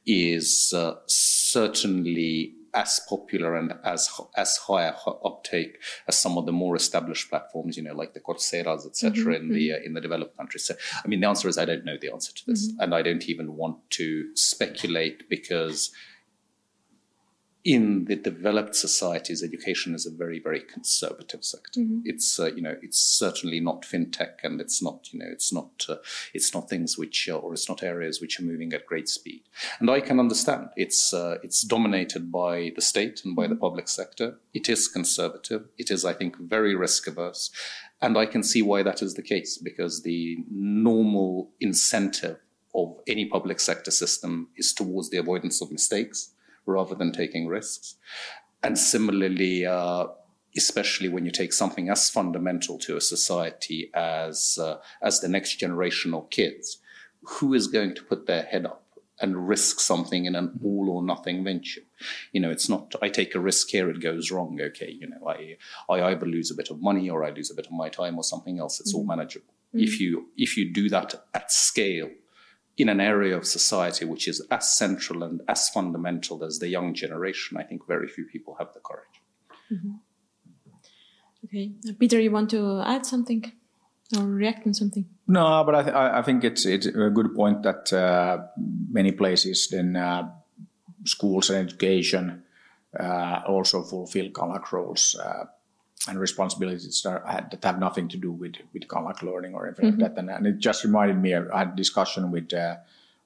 [0.05, 4.91] is uh, certainly as popular and as as high
[5.23, 9.31] uptake as some of the more established platforms, you know, like the Coursera's, etc., mm-hmm.
[9.31, 10.65] in the uh, in the developed countries.
[10.65, 12.81] So, I mean, the answer is I don't know the answer to this, mm-hmm.
[12.81, 15.91] and I don't even want to speculate because
[17.63, 21.79] in the developed societies, education is a very, very conservative sector.
[21.79, 22.01] Mm-hmm.
[22.03, 25.85] It's uh, you know it's certainly not fintech, and it's not you know it's not
[25.87, 25.95] uh,
[26.33, 29.43] it's not things which uh, or it's not areas which are moving at great speed.
[29.79, 33.61] And I can understand it's uh, it's dominated by the state and by the mm-hmm.
[33.61, 34.39] public sector.
[34.53, 35.69] It is conservative.
[35.77, 37.49] It is, I think, very risk averse,
[38.01, 42.39] and I can see why that is the case because the normal incentive
[42.75, 46.33] of any public sector system is towards the avoidance of mistakes
[46.65, 47.95] rather than taking risks.
[48.61, 50.07] And similarly, uh,
[50.55, 55.55] especially when you take something as fundamental to a society as uh, as the next
[55.57, 56.77] generation of kids,
[57.23, 58.81] who is going to put their head up
[59.19, 61.81] and risk something in an all or nothing venture?
[62.31, 64.59] You know, it's not I take a risk here, it goes wrong.
[64.61, 65.57] Okay, you know, I
[65.89, 68.17] I either lose a bit of money or I lose a bit of my time
[68.17, 68.79] or something else.
[68.79, 68.99] It's mm-hmm.
[68.99, 69.53] all manageable.
[69.69, 69.83] Mm-hmm.
[69.83, 72.09] If you if you do that at scale
[72.77, 76.93] in an area of society which is as central and as fundamental as the young
[76.93, 79.21] generation, I think very few people have the courage.
[79.71, 79.91] Mm-hmm.
[81.45, 83.51] Okay, Peter, you want to add something
[84.17, 85.05] or react on something?
[85.27, 88.45] No, but I, th- I think it's it's a good point that uh,
[88.89, 90.29] many places then uh,
[91.05, 92.43] schools and education
[92.99, 95.45] uh, also fulfill KALAK roles uh,
[96.07, 100.01] and responsibilities that, that have nothing to do with with KALAK learning or anything mm-hmm.
[100.01, 100.19] like that.
[100.19, 101.33] And, and, it just reminded me.
[101.33, 102.77] I had a discussion with uh,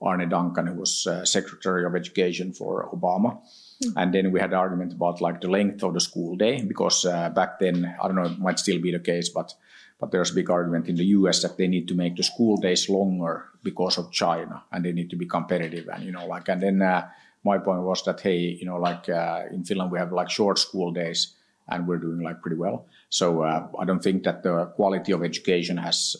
[0.02, 3.40] Arne Duncan, who was uh, Secretary of Education for Obama.
[3.84, 3.98] Mm-hmm.
[3.98, 7.06] And then we had an argument about like the length of the school day because
[7.06, 9.54] uh, back then I don't know it might still be the case, but
[10.00, 11.42] but there's a big argument in the U.S.
[11.42, 15.10] that they need to make the school days longer because of China, and they need
[15.10, 15.88] to be competitive.
[15.88, 17.10] And you know, like, and then uh,
[17.44, 20.60] my point was that hey, you know, like uh, in Finland we have like short
[20.60, 21.34] school days,
[21.70, 22.88] and we're doing like pretty well.
[23.10, 26.16] So uh, I don't think that the quality of education has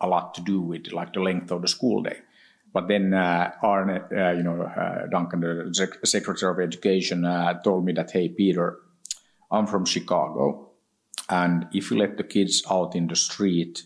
[0.00, 2.18] a lot to do with like the length of the school day.
[2.72, 7.84] But then uh, Arne, uh, you know, uh, Duncan, the Secretary of Education, uh, told
[7.84, 8.78] me that, hey, Peter,
[9.50, 10.68] I'm from Chicago,
[11.30, 13.84] and if you let the kids out in the street,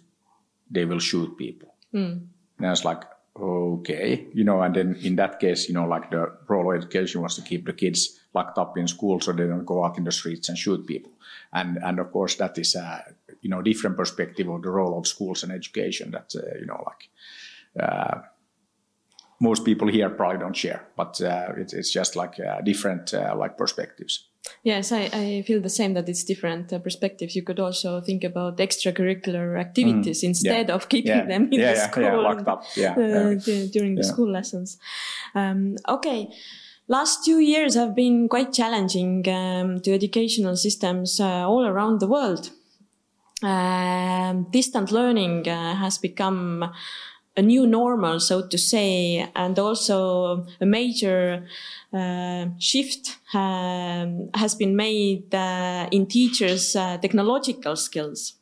[0.70, 1.74] they will shoot people.
[1.94, 2.26] Mm.
[2.58, 3.04] And I was like,
[3.40, 7.22] okay, you know, and then in that case, you know, like the role of education
[7.22, 10.04] was to keep the kids locked up in school so they don't go out in
[10.04, 11.12] the streets and shoot people.
[11.52, 13.04] And and of course that is a
[13.40, 16.82] you know different perspective of the role of schools and education that uh, you know
[16.86, 17.08] like.
[17.78, 18.22] Uh,
[19.40, 23.34] most people here probably don't share, but uh, it, it's just like uh, different uh,
[23.36, 24.28] like perspectives.
[24.62, 27.34] Yes, I, I feel the same that it's different uh, perspectives.
[27.34, 31.60] You could also think about extracurricular activities mm, instead yeah, of keeping yeah, them in
[31.60, 32.64] yeah, the school yeah, locked up.
[32.76, 33.34] Yeah, uh,
[33.72, 34.78] during the school lessons.
[35.34, 36.28] Um, okay,
[36.92, 42.06] last two years have been quite challenging um, to educational systems uh, all around the
[42.06, 42.50] world.
[43.42, 46.70] Um, distant learning uh, has become
[47.34, 51.48] a new normal, so to say, and also a major
[51.94, 58.34] uh, shift um, has been made uh, in teachers' uh, technological skills.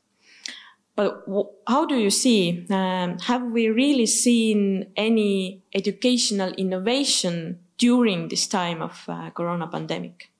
[0.97, 1.25] But
[1.69, 2.67] how do you see?
[2.69, 10.31] Um, have we really seen any educational innovation during this time of uh, corona pandemic?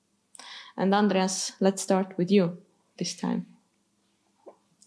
[0.77, 2.57] And Andreas, let's start with you
[2.97, 3.47] this time.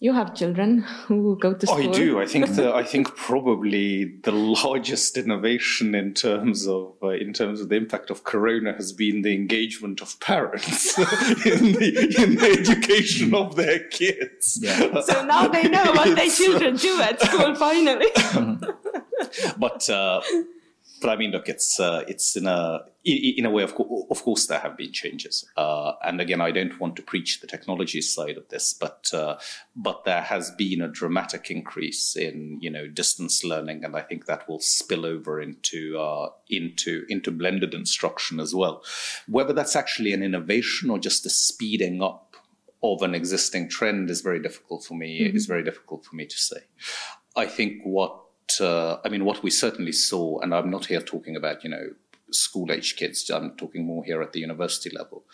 [0.05, 1.89] you have children who go to school.
[1.89, 2.21] I do.
[2.21, 7.59] I think the, I think probably the largest innovation in terms of uh, in terms
[7.63, 10.99] of the impact of Corona has been the engagement of parents
[11.47, 11.89] in the
[12.23, 14.59] in the education of their kids.
[14.61, 15.01] Yeah.
[15.01, 17.55] So now they know what their children do at school.
[17.55, 18.11] Finally.
[19.57, 20.21] but uh,
[21.05, 24.23] but I mean, look, it's uh, it's in a in a way, of, co- of
[24.23, 25.45] course, there have been changes.
[25.55, 29.37] Uh, and again, I don't want to preach the technology side of this, but uh,
[29.77, 34.25] but there has been a dramatic increase in you know distance learning, and I think
[34.25, 38.83] that will spill over into uh, into into blended instruction as well.
[39.29, 42.35] Whether that's actually an innovation or just a speeding up
[42.83, 45.21] of an existing trend is very difficult for me.
[45.21, 45.37] Mm-hmm.
[45.37, 46.61] Is very difficult for me to say.
[47.37, 48.24] I think what
[48.61, 51.91] uh, I mean, what we certainly saw, and I'm not here talking about, you know,
[52.31, 55.25] school age kids, I'm talking more here at the university level.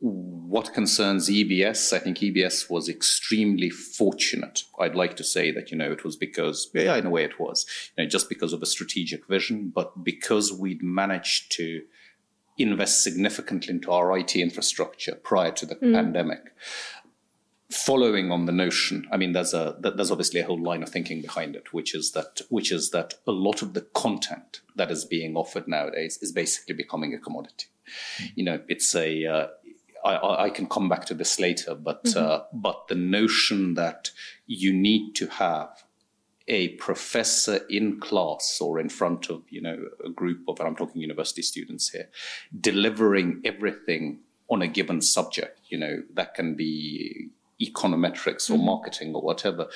[0.00, 4.62] What concerns EBS, I think EBS was extremely fortunate.
[4.78, 7.40] I'd like to say that, you know, it was because, yeah, in a way it
[7.40, 7.66] was,
[7.96, 11.82] you know, just because of a strategic vision, but because we'd managed to
[12.58, 15.92] invest significantly into our IT infrastructure prior to the mm.
[15.92, 16.40] pandemic
[17.70, 21.20] following on the notion, I mean, there's a there's obviously a whole line of thinking
[21.20, 25.04] behind it, which is that which is that a lot of the content that is
[25.04, 27.66] being offered nowadays is basically becoming a commodity.
[27.86, 28.26] Mm-hmm.
[28.36, 29.46] You know, it's a uh,
[30.04, 32.18] I, I, can come back to this later, but mm-hmm.
[32.18, 34.10] uh, but the notion that
[34.46, 35.84] you need to have
[36.46, 40.76] a professor in class or in front of you know a group of and I'm
[40.76, 42.08] talking university students here,
[42.58, 45.60] delivering everything on a given subject.
[45.68, 48.66] You know that can be econometrics or mm-hmm.
[48.66, 49.68] marketing or whatever,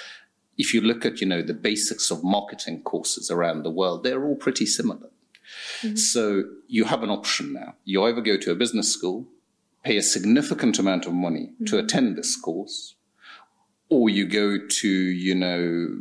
[0.59, 4.25] if you look at, you know, the basics of marketing courses around the world, they're
[4.25, 5.09] all pretty similar.
[5.81, 5.97] Mm-hmm.
[5.97, 7.75] So you have an option now.
[7.85, 9.27] You either go to a business school,
[9.83, 11.65] pay a significant amount of money mm-hmm.
[11.67, 12.95] to attend this course,
[13.89, 15.99] or you go to, you know,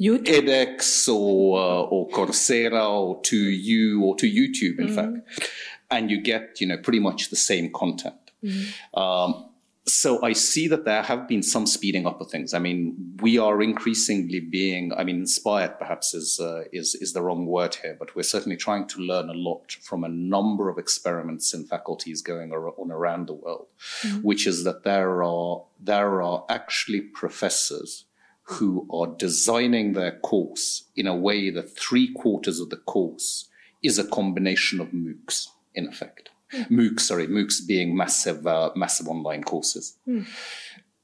[0.00, 0.26] YouTube.
[0.26, 4.94] edX or uh, or Coursera or to you or to YouTube, in mm-hmm.
[4.94, 5.50] fact,
[5.90, 8.14] and you get you know pretty much the same content.
[8.44, 9.00] Mm-hmm.
[9.00, 9.47] Um,
[9.88, 12.54] so I see that there have been some speeding up of things.
[12.54, 17.22] I mean, we are increasingly being, I mean, inspired perhaps is, uh, is, is the
[17.22, 20.78] wrong word here, but we're certainly trying to learn a lot from a number of
[20.78, 23.66] experiments in faculties going on around the world,
[24.02, 24.18] mm-hmm.
[24.18, 28.04] which is that there are, there are actually professors
[28.42, 33.48] who are designing their course in a way that three quarters of the course
[33.82, 36.30] is a combination of MOOCs in effect.
[36.52, 36.70] Mm.
[36.70, 39.96] MOOCs, sorry, MOOCs being massive, uh, massive online courses.
[40.08, 40.26] Mm.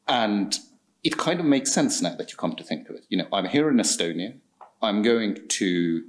[0.09, 0.59] And
[1.03, 3.05] it kind of makes sense now that you come to think of it.
[3.09, 4.39] You know, I'm here in Estonia.
[4.83, 6.05] I'm going to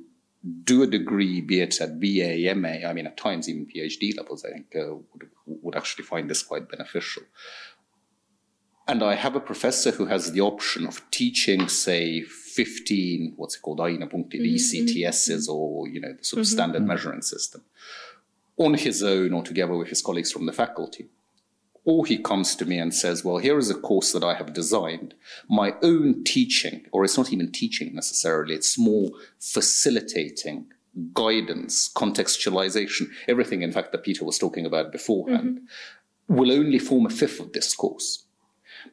[0.63, 4.45] do a degree, be it at BA, MA, I mean, at times even PhD levels,
[4.45, 7.23] I think uh, would, would actually find this quite beneficial.
[8.87, 13.63] And I have a professor who has the option of teaching, say, 15, what's it
[13.63, 14.55] called, ainepunktid, mm-hmm.
[14.55, 16.53] ECTSs, or, you know, the sort of mm-hmm.
[16.53, 16.89] standard mm-hmm.
[16.89, 17.63] measuring system
[18.57, 21.09] on his own or together with his colleagues from the faculty.
[21.83, 24.53] Or he comes to me and says, Well, here is a course that I have
[24.53, 25.13] designed.
[25.47, 30.67] My own teaching, or it's not even teaching necessarily, it's more facilitating
[31.13, 36.35] guidance, contextualization, everything, in fact, that Peter was talking about beforehand, mm-hmm.
[36.35, 38.25] will only form a fifth of this course.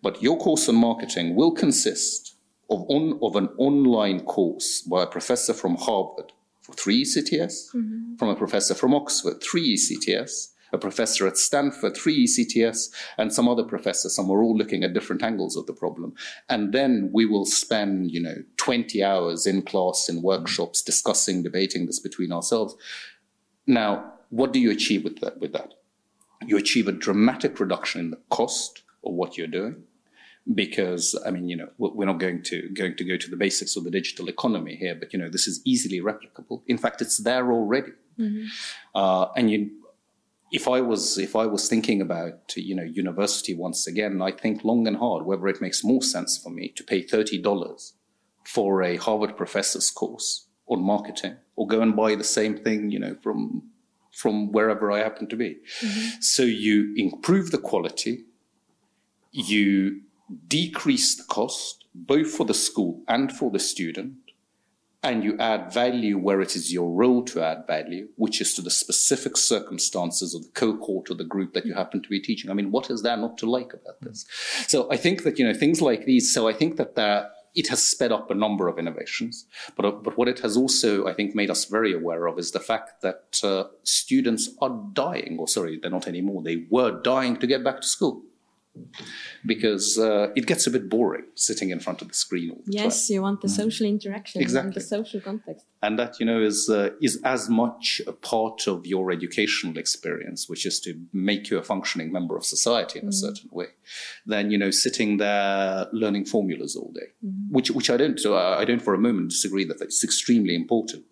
[0.03, 2.35] But your course on marketing will consist
[2.69, 6.33] of, on, of an online course by a professor from Harvard
[6.77, 8.17] three ECTS, mm-hmm.
[8.17, 13.49] from a professor from Oxford, three ECTS, a professor at Stanford, three ECTS, and some
[13.49, 14.15] other professors.
[14.15, 16.15] Some are all looking at different angles of the problem.
[16.49, 21.87] And then we will spend, you know, 20 hours in class, in workshops, discussing, debating
[21.87, 22.75] this between ourselves.
[23.67, 25.39] Now, what do you achieve with that?
[25.41, 25.75] With that?
[26.47, 29.85] You achieve a dramatic reduction in the cost of what you're doing
[30.55, 33.77] because I mean, you know, we're not going to going to go to the basics
[33.77, 36.63] of the digital economy here, but you know, this is easily replicable.
[36.67, 37.93] In fact, it's there already.
[38.19, 38.47] Mm-hmm.
[38.95, 39.71] Uh, and you,
[40.51, 44.65] if I was if I was thinking about you know university once again, I think
[44.65, 47.95] long and hard whether it makes more sense for me to pay thirty dollars
[48.45, 52.99] for a Harvard professor's course on marketing, or go and buy the same thing, you
[52.99, 53.71] know, from
[54.13, 55.59] from wherever I happen to be.
[55.81, 56.21] Mm-hmm.
[56.21, 58.25] So you improve the quality,
[59.31, 60.03] you
[60.49, 64.15] decrease the cost, both for the school and for the student,
[65.05, 68.63] and you add value where it is your role to add value, which is to
[68.63, 72.51] the specific circumstances of the cohort or the group that you happen to be teaching.
[72.51, 74.25] I mean, what is there not to like about this?
[74.69, 77.69] So I think that, you know, things like these, so I think that there, it
[77.69, 79.45] has sped up a number of innovations.
[79.77, 82.61] But, but what it has also, I think, made us very aware of is the
[82.61, 87.47] fact that uh, students are dying, or sorry, they're not anymore, they were dying to
[87.49, 88.23] get back to school.
[89.45, 92.73] Because uh, it gets a bit boring sitting in front of the screen all the
[92.73, 92.85] time.
[92.85, 93.15] yes time.
[93.15, 94.73] you want the social interaction and Exactly.
[94.75, 98.87] the social context and that you know is uh, is as much a part of
[98.87, 103.13] your educational experience which is to make you a functioning member of society in a
[103.13, 103.67] certain way
[104.27, 107.09] than you know sitting there learning formulas all day
[107.51, 111.05] which which I don't uh, I don't for a moment disagree that it's extremely important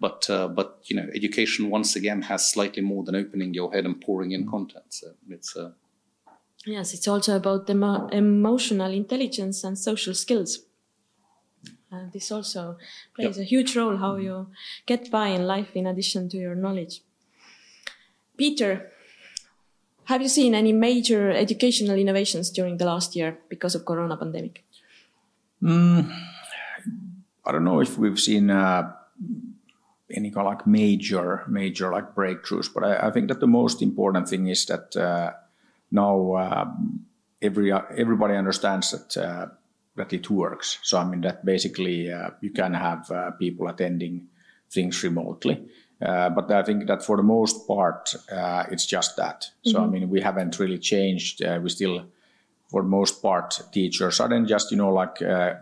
[0.00, 3.84] but uh, but you know education once again has slightly more than opening your head
[3.84, 5.70] and pouring in content so it's uh,
[6.66, 10.60] Yes, it's also about emo- emotional intelligence and social skills.
[11.92, 12.76] Uh, this also
[13.14, 14.48] plays a huge role how you
[14.86, 17.02] get by in life in addition to your knowledge.
[18.36, 18.90] Peter,
[20.04, 24.64] have you seen any major educational innovations during the last year because of corona pandemic?
[27.46, 28.90] I don't know if we've seen uh,
[30.10, 33.82] any kind of like major, major like breakthroughs, but I, I think that the most
[33.82, 35.32] important thing is that uh,
[35.94, 36.70] now uh,
[37.40, 39.46] every everybody understands that uh,
[39.96, 40.78] that it works.
[40.82, 44.28] So I mean that basically uh, you can have uh, people attending
[44.70, 45.64] things remotely.
[46.02, 49.48] Uh, but I think that for the most part, uh, it's just that.
[49.62, 51.42] So I mean, we haven't really changed.
[51.42, 52.04] Uh, we still,
[52.68, 55.54] for the most part, teachers are then just you know like uh,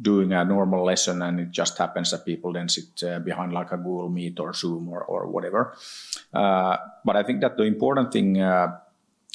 [0.00, 3.70] doing a normal lesson and it just happens that people then sit uh, behind like
[3.72, 5.76] a Google Meet or Zoom or, or whatever.
[6.32, 8.78] Uh, but I think that the important thing uh,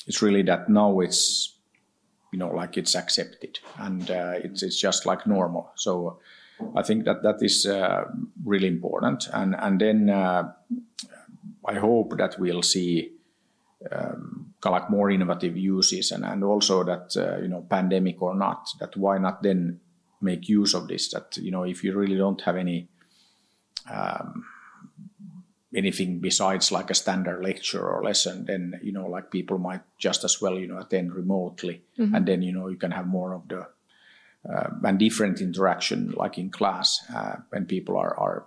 [0.08, 1.56] is really that now it's,
[2.32, 5.72] you know, like it's accepted and uh, it's, it's just like normal.
[5.76, 6.20] So
[6.76, 8.06] I think that that is uh,
[8.44, 9.28] really important.
[9.32, 10.52] And, and then uh,
[11.66, 13.12] I hope that we'll see
[13.92, 18.22] um, kind of like more innovative uses and, and also that, uh, you know, pandemic
[18.22, 19.80] or not, that why not then
[20.22, 22.88] make use of this that you know if you really don't have any
[23.92, 24.44] um,
[25.78, 30.24] anything besides like a standard lecture or lesson then you know like people might just
[30.24, 31.84] as well you know attend remotely.
[32.16, 33.68] And then you know you can have more of the
[34.52, 38.46] uh, and different interaction like in class uh, when people are are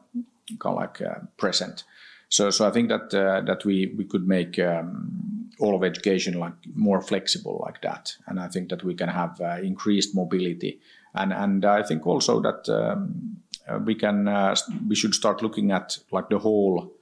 [0.58, 1.84] kind of like uh, present.
[2.28, 6.34] So so i think that uh, that we we could make um, all of education
[6.34, 8.16] like more flexible like that.
[8.26, 10.80] And i think that we can have uh, increased mobility.
[11.14, 14.54] And and i think also that um, uh, we can uh,
[14.88, 16.92] we should start looking at like the whole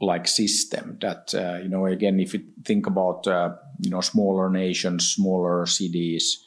[0.00, 4.48] like system that uh, you know again if you think about uh, you know smaller
[4.50, 6.44] nations smaller cities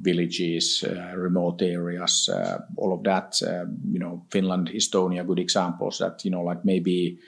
[0.00, 5.98] villages uh, remote areas uh, all of that uh, you know finland estonia good examples
[5.98, 7.18] that you know like maybe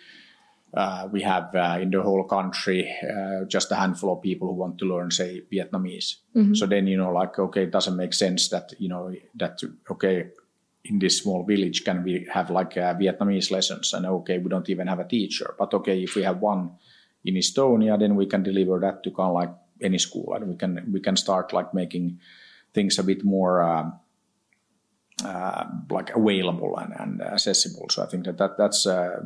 [0.74, 4.78] uh, we have in the whole country uh, just a handful of people who want
[4.78, 6.16] to learn say vietnamese.
[6.54, 10.30] So then you know like okay it doesn't make sense that you know that okay
[10.84, 13.92] in this small village can we have like uh, vietnamese lessons?
[13.92, 15.54] And okay we don't even have a teacher.
[15.58, 16.72] But okay if we have one
[17.24, 20.34] in estonia then we can deliver that to kind of like any school.
[20.34, 22.18] And we can we can start like making
[22.74, 23.98] things a bit more um,
[25.24, 27.86] uh, like available and, and accessible.
[27.90, 29.20] So i think that, that that's uh,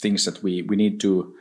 [0.00, 1.34] things that we we need to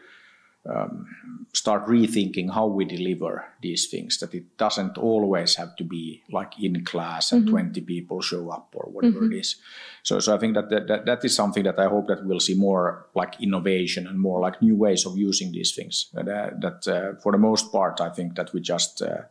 [0.68, 1.07] um,
[1.53, 6.53] start rethinking how we deliver these things that it doesn't always have to be like
[6.61, 9.55] in class and 20 people show up or whatever it is.
[10.03, 12.39] So so i think that, that that that is something that i hope that we'll
[12.39, 16.07] see more like innovation and more like new ways of using these things.
[16.13, 19.24] That, uh, that uh, for the most part i think that we just uh,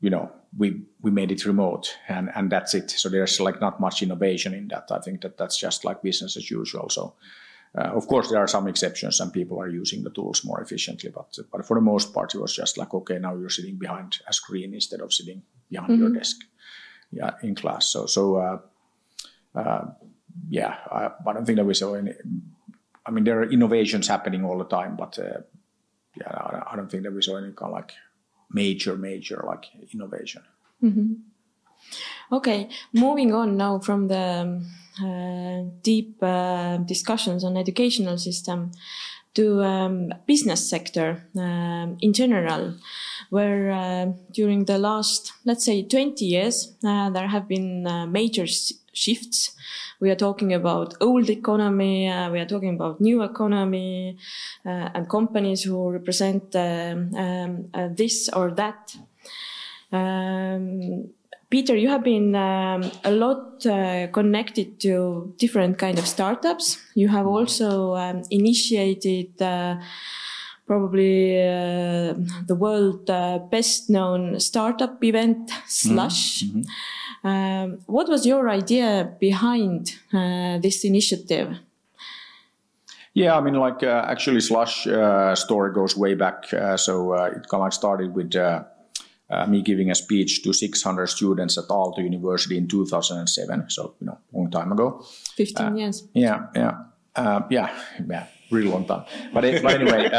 [0.00, 2.90] you know we we made it remote and and that's it.
[2.90, 4.88] So there's like not much innovation in that.
[4.90, 6.90] I think that that's just like business as usual.
[6.90, 7.14] So
[7.78, 11.10] uh, of course, there are some exceptions, and people are using the tools more efficiently.
[11.10, 14.18] But but for the most part, it was just like, okay, now you're sitting behind
[14.28, 16.36] a screen instead of sitting behind your desk,
[17.10, 17.90] yeah, in class.
[17.90, 18.58] So so uh,
[19.54, 19.84] uh,
[20.48, 22.12] yeah, I, I don't think that we saw any.
[23.06, 25.40] I mean, there are innovations happening all the time, but uh,
[26.14, 27.92] yeah, I, I don't think that we saw any kind of like
[28.50, 29.64] major major like
[29.94, 30.42] innovation.
[32.30, 34.62] Okay, moving on now from the
[35.82, 38.72] deep uh, discussions on educational system
[39.34, 42.74] to um, business sector um, in general,
[43.30, 48.42] where uh, during the last, let's say, 20 years, uh, there have been uh, major
[48.42, 49.52] s- shifts.
[50.00, 54.18] We are talking about old economy, uh, we are talking about new economy,
[54.66, 58.94] uh, and companies who represent um, um, uh, this or that.
[59.90, 61.12] Um,
[61.52, 66.78] Peter, you have been um, a lot uh, connected to different kind of startups.
[66.94, 69.76] You have also um, initiated uh,
[70.66, 72.14] probably uh,
[72.46, 76.44] the world uh, best known startup event, Slush.
[77.22, 81.58] Um, what was your idea behind uh, this initiative?
[83.12, 84.88] Yeah, I mean, like uh, actually, Slush
[85.34, 86.46] story goes way back.
[86.76, 88.32] So it kind of started with
[89.32, 93.70] uh, uh, me giving a speech to 600 students at Aalto University in 2007.
[93.70, 95.04] So you know, long time ago.
[95.36, 96.04] 15 years.
[96.14, 96.84] Yeah, yeah,
[97.50, 97.70] yeah,
[98.08, 99.04] yeah, really long time.
[99.32, 100.10] But, it, but anyway,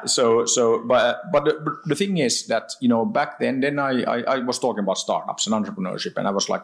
[0.06, 4.02] so so but but the, the, thing is that you know back then then I,
[4.02, 6.62] I, I was talking about startups and entrepreneurship, and I was like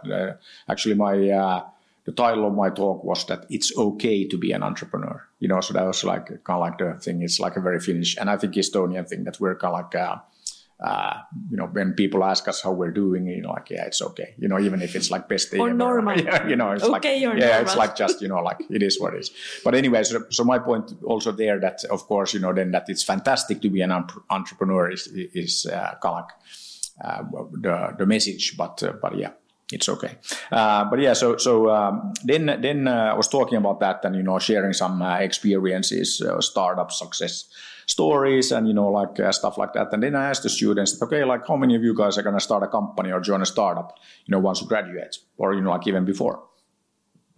[0.68, 1.64] actually my uh,
[2.04, 5.26] the title of my talk was that it's okay to be an entrepreneur.
[5.40, 7.22] You know, so that was like kind of like the thing.
[7.22, 10.20] It's like a very Finnish and I think Estonian thing that we're kind of like,
[10.78, 11.20] uh,
[11.50, 14.34] you know, when people ask us how we're doing, you know, like, yeah, it's okay.
[14.38, 15.76] You know, even if it's like best day or ever.
[15.76, 16.20] normal.
[16.26, 17.62] Yeah, you know, it's okay, like, yeah, normal.
[17.62, 19.30] it's like just, you know, like it is what it is.
[19.64, 22.84] But anyway, so, so my point also there that, of course, you know, then that
[22.88, 23.92] it's fantastic to be an
[24.28, 26.30] entrepreneur is, is uh, kind of like,
[27.02, 27.22] uh,
[27.52, 29.30] the, the message, but, uh, but yeah
[29.72, 30.16] it's okay.
[30.52, 34.14] Uh, but yeah, so so um, then then uh, I was talking about that and
[34.14, 37.48] you know sharing some uh, experiences, uh, startup success
[37.86, 39.92] stories, and you know like uh, stuff like that.
[39.92, 42.40] And then I asked the students, okay, like how many of you guys are gonna
[42.40, 45.70] start a company or join a startup, you know, once you graduate, or you know
[45.70, 46.42] like even before.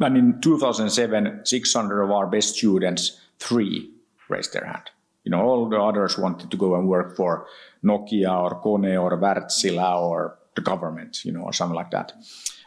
[0.00, 3.90] And in 2007, 600 of our best students, three
[4.28, 4.90] raised their hand.
[5.24, 7.46] You know, all the others wanted to go and work for
[7.84, 12.12] Nokia or Kone or Wärtsilä or the government, you know, or something like that.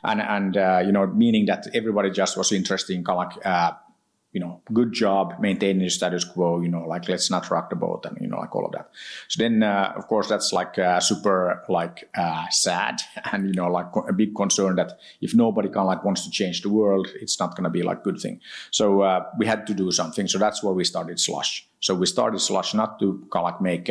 [0.03, 3.45] And and uh, you know, meaning that everybody just was interested in kind of like,
[3.45, 3.71] uh,
[4.33, 6.61] you know, good job maintaining the status quo.
[6.61, 8.89] You know, like let's not rock the boat, and you know, like all of that.
[9.27, 13.01] So then, uh, of course, that's like uh, super like uh, sad,
[13.31, 16.31] and you know, like a big concern that if nobody kind of like wants to
[16.31, 18.39] change the world, it's not going to be like good thing.
[18.71, 20.27] So uh, we had to do something.
[20.27, 21.67] So that's why we started Slush.
[21.79, 23.89] So we started Slush not to kind of like make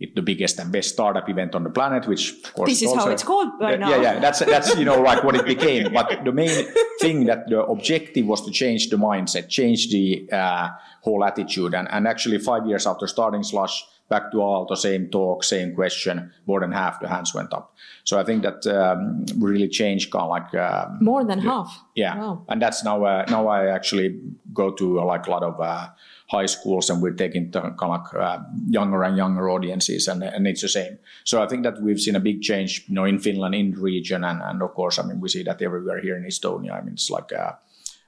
[0.00, 2.88] it the biggest and best startup event on the planet, which of course this is
[2.88, 3.90] also, how it's called by now.
[3.90, 5.92] Yeah, yeah, that's that's you know like what it became.
[5.92, 6.66] But the main
[7.00, 10.70] thing that the objective was to change the mindset, change the uh,
[11.02, 15.08] whole attitude, and and actually five years after starting Slush, back to all the same
[15.08, 17.74] talk, same question, more than half the hands went up.
[18.02, 21.82] So I think that um, really changed kind of like um, more than half.
[21.94, 22.44] Yeah, wow.
[22.48, 24.20] and that's now uh, now I actually
[24.52, 25.88] go to uh, like a lot of uh,
[26.34, 30.46] high schools and we're taking kind of like, uh, younger and younger audiences and, and
[30.46, 30.98] it's the same.
[31.24, 34.24] So I think that we've seen a big change, you know, in Finland, in region,
[34.24, 36.72] and, and of course, I mean, we see that everywhere here in Estonia.
[36.72, 37.58] I mean, it's like a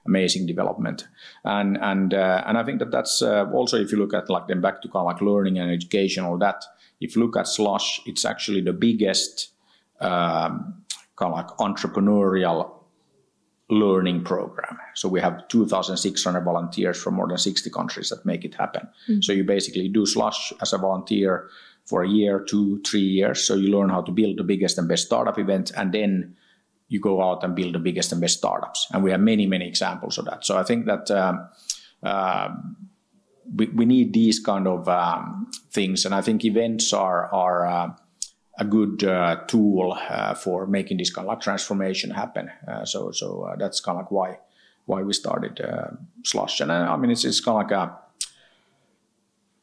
[0.06, 1.08] amazing development,
[1.44, 4.46] and and uh, and I think that that's uh, also if you look at like
[4.46, 6.64] then back to kind of like learning and education, all that.
[7.00, 9.50] If you look at Slush, it's actually the biggest
[10.00, 10.84] um,
[11.16, 12.75] kind of like entrepreneurial
[13.68, 14.78] learning program.
[14.94, 18.88] So we have 2,600 volunteers from more than 60 countries that make it happen.
[19.08, 19.24] Mm.
[19.24, 21.48] So you basically do slush as a volunteer
[21.84, 23.44] for a year, two, three years.
[23.44, 26.36] So you learn how to build the biggest and best startup event, and then
[26.88, 28.86] you go out and build the biggest and best startups.
[28.92, 30.44] And we have many, many examples of that.
[30.44, 31.48] So I think that um,
[32.02, 32.48] uh,
[33.54, 37.90] we, we need these kind of um, things, and I think events are are uh,
[38.58, 42.50] a good uh, tool uh, for making this kind of transformation happen.
[42.66, 44.38] Uh, so so uh, that's kind of like why
[44.86, 45.88] why we started uh,
[46.24, 46.60] Slush.
[46.60, 47.98] And uh, I mean, it's, it's kind of like a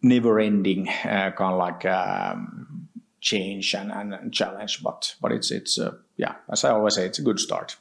[0.02, 2.90] never-ending kind of like um,
[3.22, 4.84] change and, and, and, challenge.
[4.84, 5.80] But but it's it's
[6.18, 7.78] yeah, as I always say, it's a good start.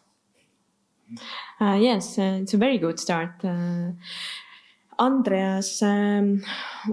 [1.60, 3.32] yes, it's a very good start.
[4.98, 6.44] Andreas, um,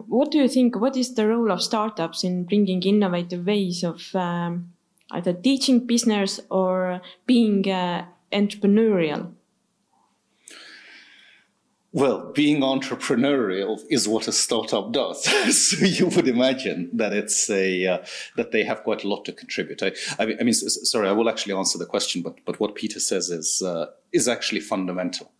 [0.07, 0.75] what do you think?
[0.79, 4.73] What is the role of startups in bringing innovative ways of um,
[5.11, 9.33] either teaching business or being uh, entrepreneurial?
[11.91, 15.23] Well, being entrepreneurial is what a startup does.
[15.69, 17.97] so you would imagine that it's a uh,
[18.35, 19.81] that they have quite a lot to contribute.
[19.81, 22.75] I, I, mean, I mean, sorry, I will actually answer the question, but but what
[22.75, 25.31] Peter says is uh, is actually fundamental,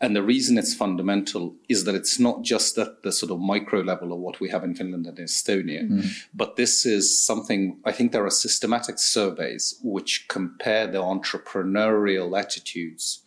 [0.00, 3.82] and the reason it's fundamental is that it's not just at the sort of micro
[3.82, 6.10] level of what we have in Finland and Estonia, mm.
[6.32, 7.80] but this is something.
[7.84, 13.24] I think there are systematic surveys which compare the entrepreneurial attitudes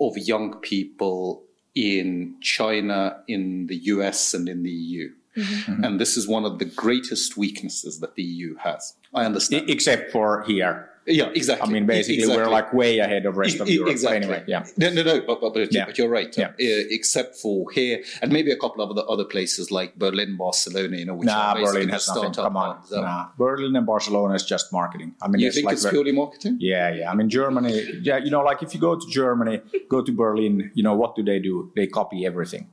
[0.00, 1.45] of young people
[1.76, 5.12] in China, in the US, and in the EU.
[5.36, 5.84] Mm-hmm.
[5.84, 8.94] And this is one of the greatest weaknesses that the EU has.
[9.14, 9.68] I understand.
[9.68, 10.88] Except for here.
[11.06, 11.68] Yeah, exactly.
[11.68, 12.44] I mean, basically, exactly.
[12.44, 13.90] we're like way ahead of rest of Europe.
[13.90, 14.16] Exactly.
[14.16, 14.66] Anyway, yeah.
[14.76, 15.20] No, no, no.
[15.20, 15.86] But, but, but, yeah.
[15.86, 16.36] but you're right.
[16.36, 16.48] Yeah.
[16.48, 20.96] Uh, except for here, and maybe a couple of other, other places like Berlin, Barcelona.
[20.96, 22.32] You know, which nah, are Berlin has nothing.
[22.32, 23.00] Come on, so.
[23.00, 23.28] nah.
[23.38, 25.14] Berlin and Barcelona is just marketing.
[25.22, 26.58] I mean, you it's think like it's purely marketing?
[26.60, 27.10] Yeah, yeah.
[27.10, 28.00] I mean, Germany.
[28.02, 30.72] Yeah, you know, like if you go to Germany, go to Berlin.
[30.74, 31.70] You know, what do they do?
[31.76, 32.68] They copy everything.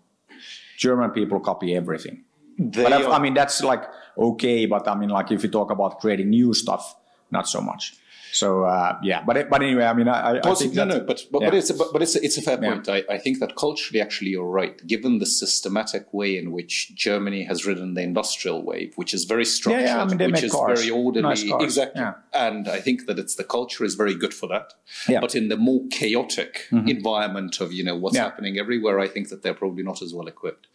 [0.77, 2.23] German people copy everything.
[2.57, 3.83] They but I mean, that's like
[4.17, 4.65] okay.
[4.65, 6.95] But I mean, like if you talk about creating new stuff,
[7.29, 7.95] not so much.
[8.33, 11.41] So uh, yeah, but but anyway, I mean, I, I think no, no, but but,
[11.43, 11.49] yeah.
[11.49, 12.87] but it's a, but, it's a, it's a fair point.
[12.87, 12.95] Yeah.
[12.95, 14.85] I, I think that culturally, actually, you're right.
[14.87, 19.45] Given the systematic way in which Germany has ridden the industrial wave, which is very
[19.45, 20.79] structured, yeah, I mean, which is cars.
[20.79, 22.03] very orderly, nice exactly,
[22.33, 24.73] and I think that it's the culture is very good for that.
[25.07, 26.87] But in the more chaotic mm-hmm.
[26.87, 30.25] environment of you know what's happening everywhere, I think that they're probably not as well
[30.25, 30.67] equipped.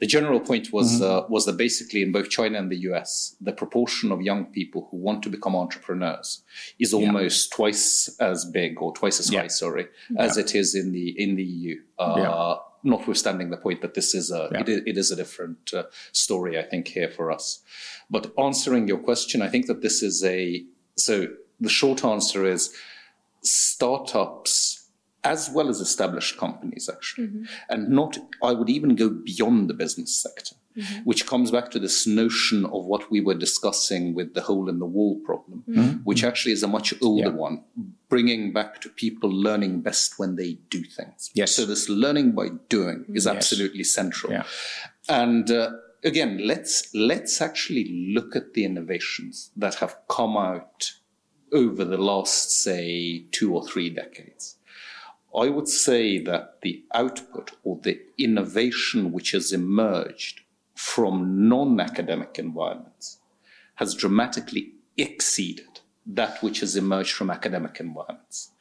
[0.00, 1.24] The general point was mm-hmm.
[1.24, 4.88] uh, was that basically in both China and the US, the proportion of young people
[4.90, 6.42] who want to become entrepreneurs
[6.78, 7.56] is almost yeah.
[7.56, 9.42] twice as big or twice as yeah.
[9.42, 9.88] high, sorry,
[10.18, 11.80] as it is in the in the EU.
[11.98, 16.58] Uh, notwithstanding the point that this is a it, it is a different uh, story,
[16.58, 17.60] I think here for us.
[18.08, 20.64] But answering your question, I think that this is a
[20.96, 21.28] so
[21.60, 22.74] the short answer is
[23.42, 24.88] startups
[25.24, 27.44] as well as established companies actually mm-hmm.
[27.68, 31.00] and not i would even go beyond the business sector mm-hmm.
[31.04, 34.78] which comes back to this notion of what we were discussing with the hole in
[34.78, 35.98] the wall problem, mm-hmm.
[36.04, 37.34] which actually is a much older yeah.
[37.34, 37.64] one,
[38.08, 41.30] bringing back to people learning best when they do things.
[41.34, 41.54] Yes.
[41.56, 43.34] So this learning by doing is yes.
[43.34, 44.32] absolutely central.
[44.32, 44.44] Yeah.
[45.08, 45.70] And uh,
[46.04, 50.92] again, let's let's actually look at the innovations that have come out
[51.52, 54.56] over the last, say, two or three decades.
[55.36, 60.40] I would say that the output or the innovation which has emerged
[60.76, 63.18] from non-academic environments
[63.76, 68.52] has dramatically exceeded that which has emerged from academic environments.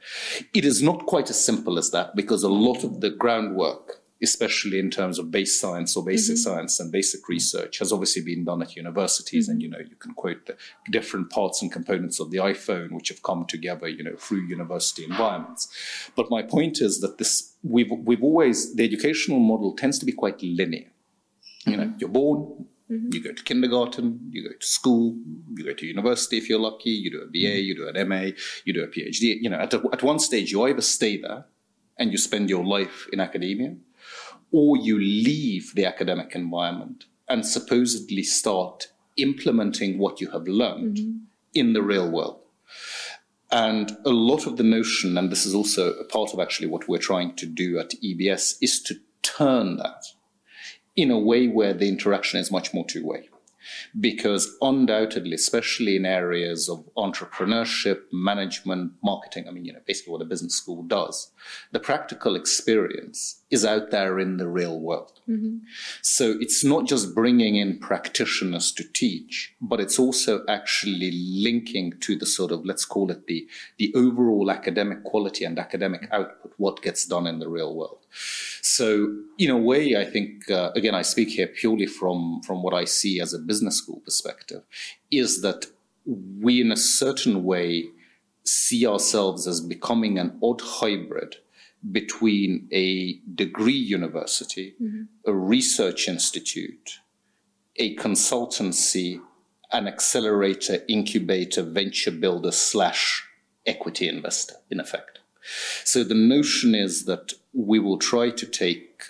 [0.53, 4.80] It is not quite as simple as that because a lot of the groundwork, especially
[4.80, 6.55] in terms of base science or basic mm-hmm.
[6.55, 9.45] science and basic research, has obviously been done at universities.
[9.45, 9.51] Mm-hmm.
[9.51, 10.55] And, you know, you can quote the
[10.89, 15.03] different parts and components of the iPhone, which have come together, you know, through university
[15.03, 15.68] environments.
[16.16, 20.13] But my point is that this, we've, we've always, the educational model tends to be
[20.13, 20.88] quite linear.
[21.66, 23.09] You know, you're born, mm-hmm.
[23.11, 25.16] you go to kindergarten, you go to school,
[25.55, 27.66] you go to university if you're lucky, you do a BA, mm-hmm.
[27.66, 28.32] you do an MA,
[28.66, 29.41] you do a PhD.
[29.41, 31.45] You know, at, a, at one stage, you either stay there
[31.97, 33.76] and you spend your life in academia,
[34.51, 38.88] or you leave the academic environment and supposedly start
[39.18, 41.18] implementing what you have learned mm-hmm.
[41.53, 42.41] in the real world.
[43.51, 46.88] And a lot of the notion, and this is also a part of actually what
[46.88, 50.03] we're trying to do at EBS, is to turn that
[50.96, 53.30] in a way where the interaction is much more two way.
[54.00, 60.22] Because undoubtedly, especially in areas of entrepreneurship, management, marketing, I mean, you know, basically what
[60.22, 61.32] a business school does,
[61.72, 65.20] the practical experience is out there in the real world.
[65.30, 65.58] Mm-hmm.
[66.02, 72.18] So it's not just bringing in practitioners to teach, but it's also actually linking to
[72.18, 76.82] the sort of, let's call it the, the overall academic quality and academic output, what
[76.82, 78.06] gets done in the real world.
[78.62, 82.74] So, in a way, I think, uh, again, I speak here purely from, from what
[82.74, 84.64] I see as a business school perspective,
[85.12, 85.68] is that
[86.06, 87.86] we, in a certain way,
[88.43, 91.38] see ourselves as becoming an odd hybrid
[91.92, 95.04] between a degree university, mm-hmm.
[95.26, 97.00] a research institute,
[97.76, 99.22] a consultancy,
[99.72, 103.28] an accelerator, incubator, venture builder slash
[103.66, 105.20] equity investor, in effect.
[105.84, 109.04] So the notion is that we will try to take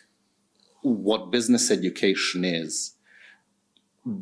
[0.82, 2.94] what business education is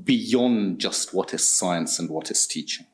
[0.04, 2.86] beyond just what is science and what is teaching,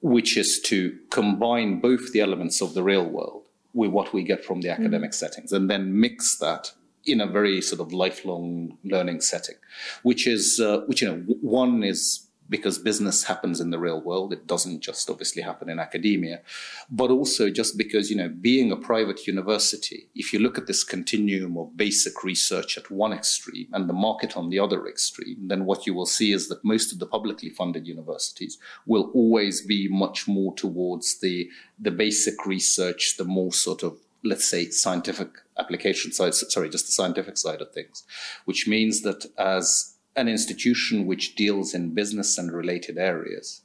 [0.00, 3.45] which is to combine both the elements of the real world
[3.76, 4.82] with what we get from the mm-hmm.
[4.82, 5.26] academic mm-hmm.
[5.26, 6.72] settings and then mix that
[7.04, 9.54] in a very sort of lifelong learning setting,
[10.02, 14.32] which is, uh, which, you know, one is because business happens in the real world.
[14.32, 16.42] It doesn't just obviously happen in academia,
[16.90, 20.84] but also just because, you know, being a private university, if you look at this
[20.84, 25.64] continuum of basic research at one extreme and the market on the other extreme, then
[25.64, 29.88] what you will see is that most of the publicly funded universities will always be
[29.88, 35.28] much more towards the, the basic research, the more sort of let's say scientific
[35.58, 38.02] application side sorry just the scientific side of things
[38.44, 43.62] which means that as an institution which deals in business and related areas,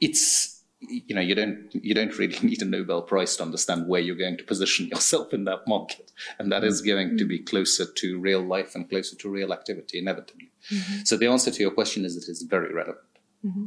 [0.00, 4.00] it's you know you don't you don't really need a Nobel Prize to understand where
[4.00, 7.84] you're going to position yourself in that market, and that is going to be closer
[7.84, 10.50] to real life and closer to real activity inevitably.
[10.72, 11.00] Mm-hmm.
[11.04, 13.06] So the answer to your question is it is very relevant.
[13.44, 13.66] Mm-hmm.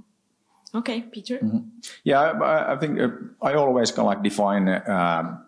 [0.74, 1.38] Okay, Peter.
[1.38, 1.68] Mm-hmm.
[2.04, 3.10] Yeah, I, I think uh,
[3.42, 5.46] I always kind of like define um,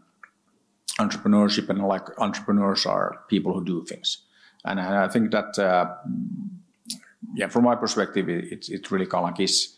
[0.99, 4.17] entrepreneurship and like entrepreneurs are people who do things.
[4.65, 5.95] And I think that, uh,
[7.35, 9.75] yeah, from my perspective, it, it really kind of like is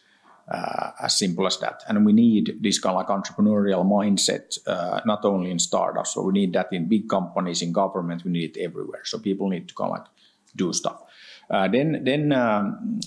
[0.47, 1.83] uh, as simple as that.
[1.87, 6.23] And we need this kind of like entrepreneurial mindset, uh, not only in startups, but
[6.23, 9.01] we need that in big companies, in government, we need it everywhere.
[9.05, 10.07] So people need to kind of like
[10.55, 11.01] do stuff.
[11.49, 12.99] Uh, then then um,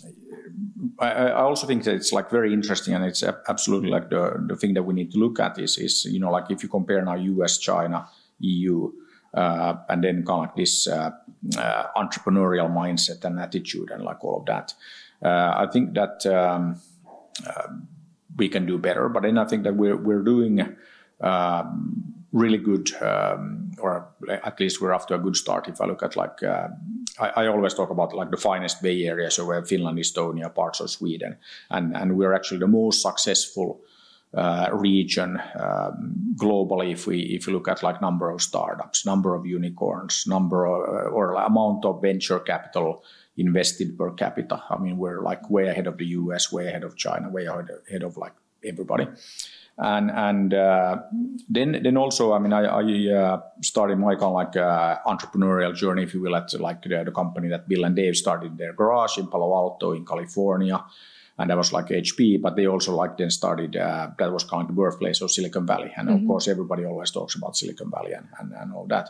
[0.99, 4.55] I, I, also think that it's like very interesting, and it's absolutely like the the
[4.55, 7.03] thing that we need to look at is is you know like if you compare
[7.03, 8.09] now U.S., China,
[8.39, 8.93] EU,
[9.89, 11.11] and then kind of like this uh,
[11.57, 14.75] uh, entrepreneurial mindset and attitude and like all of that.
[15.23, 16.81] Uh, I think that um,
[17.47, 17.69] uh,
[18.37, 20.77] we can do better, but then I think that we're we're doing.
[21.21, 25.69] Um, really good, um, or at least we're to a good start.
[25.69, 26.69] If I look at like, uh,
[27.19, 30.91] I, I, always talk about like the finest Bay Area, so Finland, Estonia, parts of
[30.91, 31.39] Sweden,
[31.71, 33.81] and and we're actually the most successful
[34.35, 36.93] uh, region um, globally.
[36.93, 41.13] If we if you look at like number of startups, number of unicorns, number of,
[41.13, 43.05] or amount of venture capital
[43.37, 44.63] invested per capita.
[44.69, 48.03] I mean, we're like way ahead of the U.S., way ahead of China, way ahead
[48.03, 48.33] of like
[48.65, 49.07] everybody
[49.79, 50.97] and and uh,
[51.49, 55.75] then then also I mean I, I uh, started my kind of like uh, entrepreneurial
[55.75, 58.73] journey if you will at like the, the, company that Bill and Dave started their
[58.73, 60.85] garage in Palo Alto in California
[61.39, 64.63] and that was like HP but they also like then started uh, that was kind
[64.63, 66.23] of the birthplace of Silicon Valley and mm-hmm.
[66.23, 69.09] of course everybody always talks about Silicon Valley and, and, and all that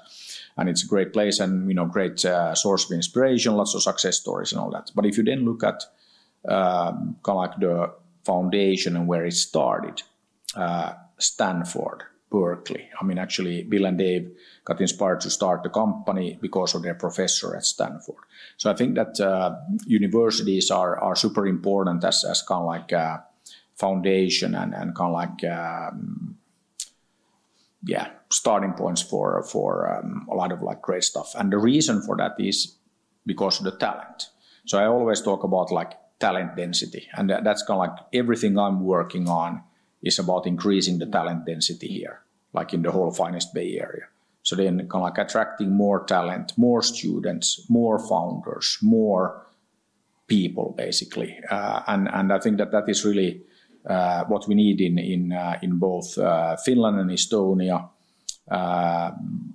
[0.56, 3.82] and it's a great place and you know great uh, source of inspiration lots of
[3.82, 5.82] success stories and all that but if you then look at
[6.48, 7.90] um, kind of like the
[8.24, 10.02] foundation and where it started
[10.54, 12.88] uh, Stanford, Berkeley.
[13.00, 14.30] I mean, actually, Bill and Dave
[14.68, 18.22] got inspired to start the company because of their professor at Stanford.
[18.58, 19.56] So I think that uh,
[19.86, 23.24] universities are, are super important as, as kind of like a
[23.74, 26.36] foundation and, and kind of like, um,
[27.82, 31.34] yeah, starting points for, for um, a lot of like great stuff.
[31.34, 32.74] And the reason for that is
[33.24, 34.28] because of the talent.
[34.66, 38.84] So I always talk about like talent density, and that's kind of like everything I'm
[38.84, 39.62] working on
[40.02, 42.20] is about increasing the talent density here,
[42.52, 44.08] like in the whole finest Bay Area.
[44.48, 49.46] So then kind of like attracting more talent, more students, more founders, more
[50.26, 51.38] people basically.
[51.50, 53.42] Uh, and, and I think that that is really
[53.86, 57.90] uh, what we need in, in, uh, in both uh, Finland and Estonia.
[58.50, 59.10] Uh,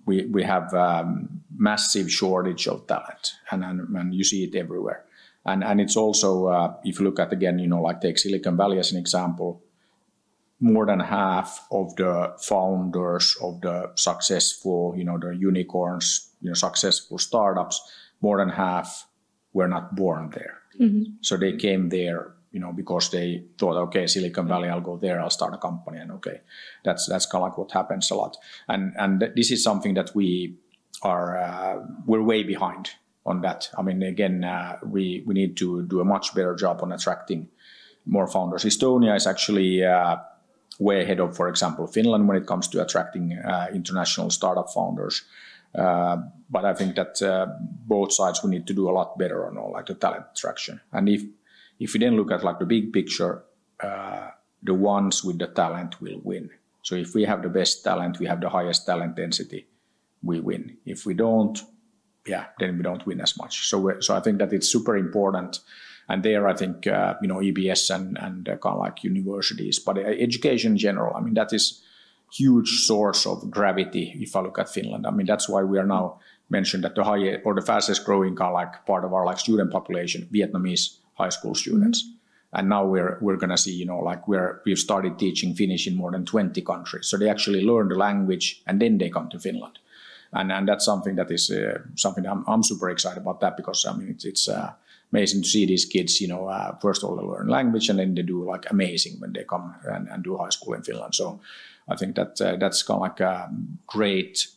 [0.06, 5.06] we, we have um, massive shortage of talent and, and, and you see it everywhere.
[5.44, 8.56] And, and it's also, uh, if you look at again, you know, like take Silicon
[8.58, 9.64] Valley as an example,
[10.64, 16.54] more than half of the founders of the successful, you know, the unicorns, you know,
[16.54, 17.82] successful startups,
[18.22, 19.06] more than half
[19.52, 20.60] were not born there.
[20.80, 21.16] Mm-hmm.
[21.20, 25.20] So they came there, you know, because they thought, okay, Silicon Valley, I'll go there,
[25.20, 26.40] I'll start a company, and okay,
[26.86, 28.38] that's that's kind of like what happens a lot.
[28.70, 30.56] And and this is something that we
[31.02, 32.90] are uh, we're way behind
[33.26, 33.70] on that.
[33.78, 37.50] I mean, again, uh, we we need to do a much better job on attracting
[38.06, 38.64] more founders.
[38.64, 40.18] Estonia is actually uh,
[40.80, 45.24] way ahead of, for example, Finland when it comes to attracting uh, international startup founders.
[45.76, 46.18] Uh,
[46.50, 49.58] but I think that uh, both sides we need to do a lot better on
[49.58, 50.80] all like the talent attraction.
[50.92, 51.24] And if
[51.80, 53.44] if we then look at like the big picture,
[53.82, 54.30] uh,
[54.62, 56.50] the ones with the talent will win.
[56.84, 59.68] So if we have the best talent, we have the highest talent density,
[60.22, 60.78] we win.
[60.86, 61.60] If we don't,
[62.28, 63.68] yeah, then we don't win as much.
[63.68, 65.60] So so I think that it's super important
[66.10, 69.80] and there I think uh, you know EBS and and uh, kind of like universities,
[69.80, 71.16] but uh, education in general.
[71.16, 71.82] I mean that is
[72.32, 75.06] huge source of gravity if I look at Finland.
[75.08, 78.36] I mean that's why we are now mentioned that the high or the fastest growing
[78.36, 82.04] kind of like part of our like student population, Vietnamese high school students.
[82.04, 82.20] Mm-hmm.
[82.56, 85.96] And now we're we're gonna see, you know, like we're we've started teaching Finnish in
[85.96, 87.08] more than 20 countries.
[87.08, 89.80] So they actually learn the language and then they come to Finland.
[90.36, 93.86] And, and that's something that is uh, something I'm, I'm super excited about that because
[93.86, 94.74] I mean it's, it's uh,
[95.14, 98.00] amazing to see these kids, you know, uh, first of all, they learn language and
[98.00, 101.14] then they do like amazing when they come and, and do high school in Finland.
[101.14, 101.40] So
[101.88, 103.52] I think that uh, that's kind of like a
[103.86, 104.48] great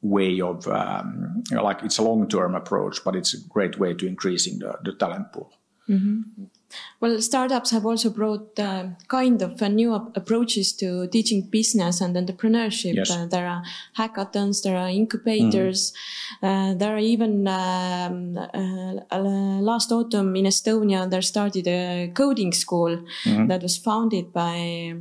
[0.00, 3.78] way of, um, you know, like it's a long term approach, but it's a great
[3.78, 5.52] way to increasing the, the talent pool.
[5.88, 6.44] Mm-hmm.
[7.00, 12.14] Well, startups have also brought uh, kind of uh, new approaches to teaching business and
[12.16, 12.96] entrepreneurship.
[12.96, 13.10] Yes.
[13.10, 13.62] Uh, there are
[13.96, 15.92] hackathons, there are incubators,
[16.42, 16.78] mm.
[16.78, 23.46] there are even um, uh, last autumn in Estonia there started a coding school mm-hmm.
[23.46, 25.00] that was founded by uh,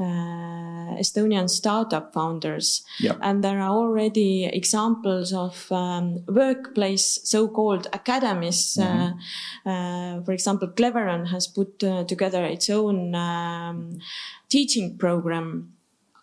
[0.00, 2.82] Estonian startup founders.
[3.00, 3.18] Yep.
[3.20, 8.76] And there are already examples of um, workplace so-called academies.
[8.78, 9.68] Mm-hmm.
[9.68, 13.98] Uh, uh, for example, Cleveron has put uh, together its own um,
[14.48, 15.72] teaching program.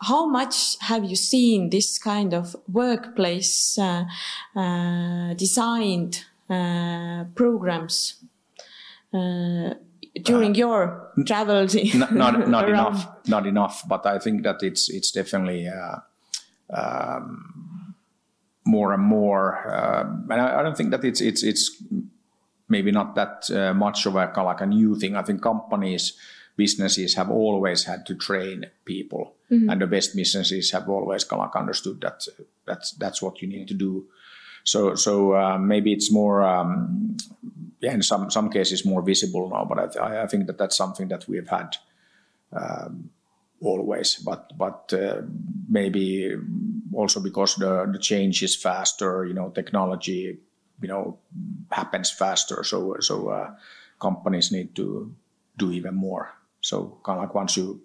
[0.02, 4.06] How much have you seen this kind of workplace uh,
[4.56, 6.26] uh, designed
[7.36, 8.16] programs?
[10.24, 11.76] During uh, your travels?
[11.96, 13.88] not not, not enough, not enough.
[13.88, 15.98] But I think that it's it's definitely uh,
[16.70, 17.96] um,
[18.66, 19.68] more and more.
[19.68, 21.84] Uh, and I, I, don't think that it's it's it's
[22.68, 25.16] maybe not that uh, much of a like a new thing.
[25.16, 26.18] I think companies,
[26.56, 29.70] businesses have always had to train people, mm-hmm.
[29.70, 32.28] and the best businesses have always like understood that
[32.66, 34.06] that's that's what you need to do.
[34.64, 37.18] So so uh, maybe it's more um,
[37.82, 40.78] yeah, in some some cases more visible now, but I, th- I think that that's
[40.78, 41.78] something that we've had.
[42.52, 43.10] Um,
[43.62, 45.22] always, but but uh,
[45.70, 46.36] maybe
[46.94, 50.38] also because the the change is faster, you know, technology,
[50.82, 51.20] you know,
[51.72, 52.64] happens faster.
[52.64, 53.56] So so uh,
[54.00, 55.14] companies need to
[55.58, 56.34] do even more.
[56.62, 57.82] So kind of like once you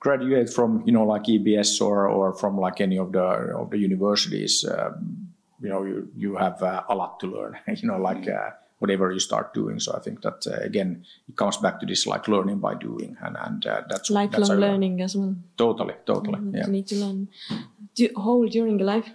[0.00, 3.78] graduate from you know like EBS or or from like any of the of the
[3.78, 5.28] universities, um,
[5.60, 7.58] you know, you you have uh, a lot to learn.
[7.66, 8.28] you know, like.
[8.28, 9.80] Uh, whatever you start doing.
[9.80, 13.16] So I think that uh, again, it comes back to this like learning by doing,
[13.20, 15.34] and and uh, that's lifelong that's learning as well.
[15.56, 16.38] Totally, totally.
[16.38, 16.66] Mm, yeah.
[16.66, 17.28] You need to learn
[17.98, 19.10] do, whole during life.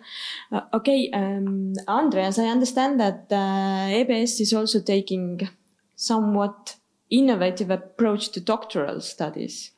[0.52, 5.48] Uh, okay, um, Andreas, I understand that uh, EBS is also taking
[5.96, 6.76] somewhat
[7.10, 9.73] innovative approach to doctoral studies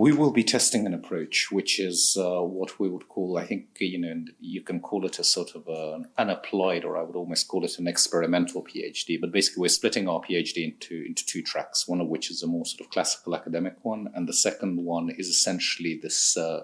[0.00, 3.66] we will be testing an approach which is uh, what we would call, I think,
[3.80, 5.68] you know, you can call it a sort of
[6.16, 9.20] an applied, or I would almost call it an experimental PhD.
[9.20, 11.86] But basically, we're splitting our PhD into into two tracks.
[11.86, 15.10] One of which is a more sort of classical academic one, and the second one
[15.10, 16.60] is essentially this uh,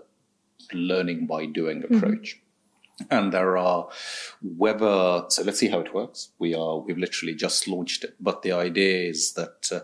[0.73, 1.95] learning by doing mm-hmm.
[1.95, 2.41] approach.
[2.41, 3.15] Mm-hmm.
[3.15, 3.91] And there are
[4.41, 6.31] whether so let's see how it works.
[6.39, 9.81] We are we've literally just launched it, but the idea is that uh,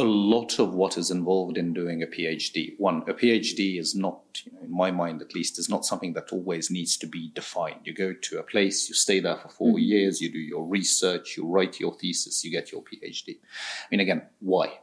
[0.00, 2.74] a lot of what is involved in doing a PhD.
[2.78, 6.14] One, a PhD is not, you know, in my mind at least, is not something
[6.14, 7.80] that always needs to be defined.
[7.84, 9.78] You go to a place, you stay there for 4 mm-hmm.
[9.78, 13.38] years, you do your research, you write your thesis, you get your PhD.
[13.38, 14.80] I mean, again, why?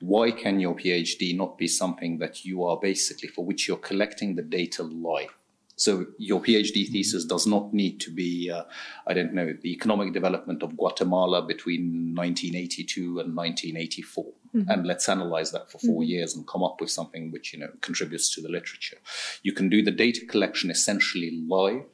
[0.00, 4.34] Why can your PhD not be something that you are basically for which you're collecting
[4.34, 5.36] the data live?
[5.80, 8.64] So your PhD thesis does not need to be, uh,
[9.06, 14.24] I don't know, the economic development of Guatemala between 1982 and 1984.
[14.54, 14.70] Mm-hmm.
[14.70, 16.02] And let's analyze that for 4 mm-hmm.
[16.02, 18.98] years and come up with something which, you know, contributes to the literature.
[19.42, 21.84] You can do the data collection essentially live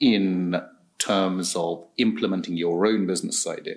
[0.00, 0.60] in
[0.98, 3.76] terms of implementing your own business idea.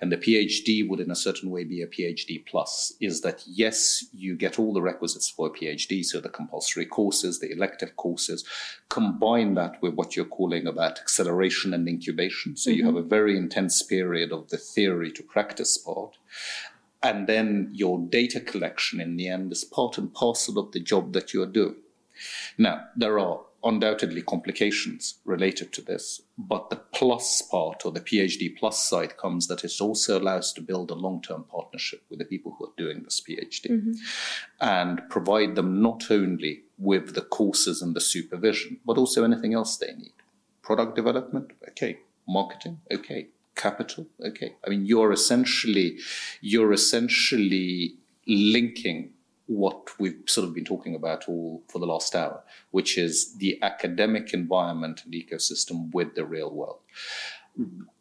[0.00, 4.04] And the PhD would, in a certain way, be a PhD plus, is that yes,
[4.12, 8.44] you get all the requisites for a PhD, so the compulsory courses, the elective courses,
[8.88, 12.56] combine that with what you're calling about acceleration and incubation.
[12.56, 12.78] So mm-hmm.
[12.78, 16.16] you have a very intense period of the theory to practice part.
[17.02, 21.12] And then your data collection in the end is part and parcel of the job
[21.12, 21.76] that you're doing.
[22.56, 28.56] Now, there are undoubtedly complications related to this, but the plus part or the PhD
[28.56, 32.24] plus side comes that it also allows to build a long term partnership with the
[32.24, 33.92] people who are doing this PhD mm-hmm.
[34.60, 39.76] and provide them not only with the courses and the supervision, but also anything else
[39.76, 40.12] they need.
[40.62, 41.98] Product development, okay.
[42.28, 43.28] Marketing, okay.
[43.54, 44.56] Capital, okay.
[44.66, 45.98] I mean, you're essentially,
[46.40, 47.96] you're essentially
[48.26, 49.10] linking
[49.46, 53.58] what we've sort of been talking about all for the last hour, which is the
[53.62, 56.78] academic environment and ecosystem with the real world.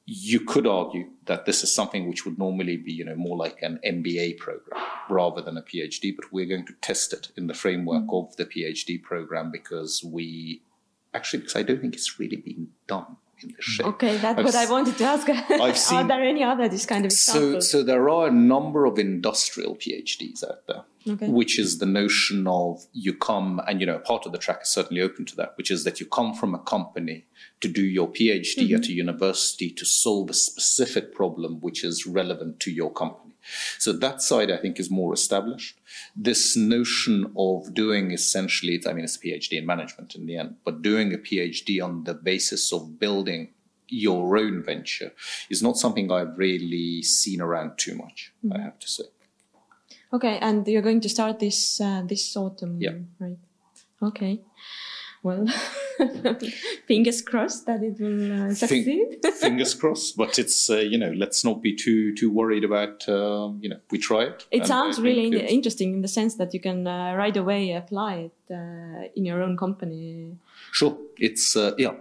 [0.05, 3.61] You could argue that this is something which would normally be, you know, more like
[3.61, 7.53] an MBA program rather than a PhD, but we're going to test it in the
[7.53, 8.27] framework mm-hmm.
[8.27, 10.61] of the PhD program because we
[11.13, 13.87] actually, because I don't think it's really been done in this shape.
[13.87, 15.29] Okay, that's I've what I wanted to ask.
[15.49, 17.69] I've seen, are there any other this kind of examples?
[17.69, 21.27] So, so there are a number of industrial PhDs out there okay.
[21.27, 24.69] which is the notion of you come and you know part of the track is
[24.69, 27.25] certainly open to that which is that you come from a company
[27.61, 28.75] to do your phd mm-hmm.
[28.75, 33.33] at a university to solve a specific problem which is relevant to your company
[33.77, 35.79] so that side i think is more established
[36.15, 40.55] this notion of doing essentially i mean it's a phd in management in the end
[40.65, 43.49] but doing a phd on the basis of building
[43.93, 45.13] your own venture
[45.49, 48.57] is not something I've really seen around too much, mm-hmm.
[48.57, 49.03] I have to say.
[50.11, 52.93] Okay, and you're going to start this uh, this autumn, yeah.
[53.19, 53.37] right?
[54.01, 54.41] Okay.
[55.23, 55.47] Well,
[56.85, 59.19] fingers crossed that it will uh, succeed.
[59.39, 63.59] fingers crossed, but it's uh, you know let's not be too too worried about um,
[63.61, 64.45] you know we try it.
[64.51, 68.15] It sounds really in- interesting in the sense that you can uh, right away apply
[68.15, 70.37] it uh, in your own company.
[70.71, 71.93] Sure, it's uh, yeah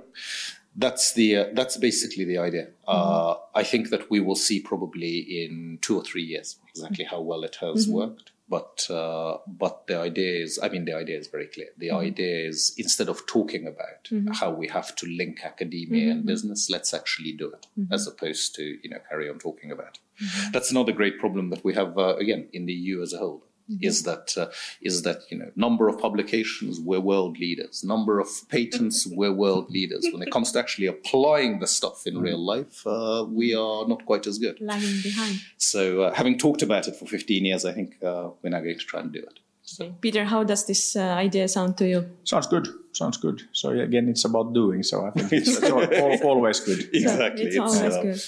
[0.77, 2.69] that's the uh, that's basically the idea.
[2.87, 3.59] Uh, mm-hmm.
[3.59, 7.45] I think that we will see probably in two or three years exactly how well
[7.45, 7.97] it has mm-hmm.
[7.97, 8.32] worked.
[8.53, 11.69] But uh, but the idea is, I mean, the idea is very clear.
[11.79, 12.09] The mm-hmm.
[12.09, 14.33] idea is instead of talking about mm-hmm.
[14.41, 16.27] how we have to link academia and mm-hmm.
[16.27, 17.91] business, let's actually do it, mm-hmm.
[17.91, 19.95] as opposed to you know carry on talking about.
[20.19, 20.53] It.
[20.53, 23.43] That's another great problem that we have uh, again in the EU as a whole
[23.71, 23.85] Mm-hmm.
[23.85, 24.47] Is that uh,
[24.81, 29.71] is that you know number of publications we're world leaders, number of patents we're world
[29.71, 30.07] leaders.
[30.13, 34.05] When it comes to actually applying the stuff in real life, uh, we are not
[34.05, 34.59] quite as good.
[34.61, 35.41] Lagging behind.
[35.59, 38.79] So uh, having talked about it for 15 years, I think uh, we're now going
[38.79, 39.39] to try and do it.
[39.81, 39.95] Okay.
[40.01, 42.11] Peter, how does this uh, idea sound to you?
[42.25, 42.69] Sounds good.
[42.93, 43.43] Sounds good.
[43.53, 44.83] So again, it's about doing.
[44.83, 46.91] So I think it's, it's all, always good.
[46.93, 47.45] Exactly.
[47.45, 48.21] it's, it's always uh, good.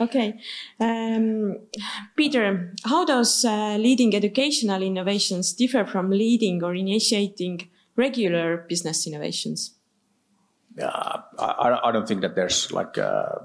[0.00, 0.40] Okay,
[0.80, 1.58] um,
[2.16, 9.74] Peter, how does uh, leading educational innovations differ from leading or initiating regular business innovations?
[10.76, 10.90] Yeah,
[11.38, 13.40] I, I don't think that there's like uh,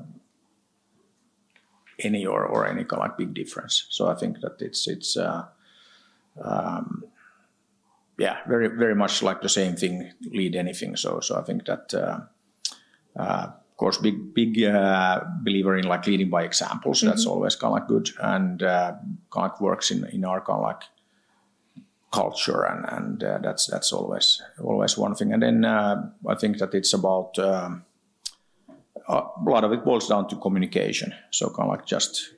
[2.00, 3.86] any or, or any kind of like big difference.
[3.90, 5.18] So I think that it's it's.
[5.18, 5.46] Uh,
[6.42, 7.04] um,
[8.24, 10.96] yeah, very very much like the same thing lead anything.
[10.96, 12.20] So so I think that uh,
[13.20, 17.00] uh, of course big big uh, believer in like leading by examples.
[17.00, 17.10] Mm-hmm.
[17.10, 18.94] That's always kind of like good and uh,
[19.30, 20.84] kind of works in in our kind of like
[22.12, 25.34] culture and and uh, that's that's always always one thing.
[25.34, 25.96] And then uh,
[26.34, 27.84] I think that it's about um,
[29.08, 31.14] a lot of it boils down to communication.
[31.32, 32.36] So kind of like just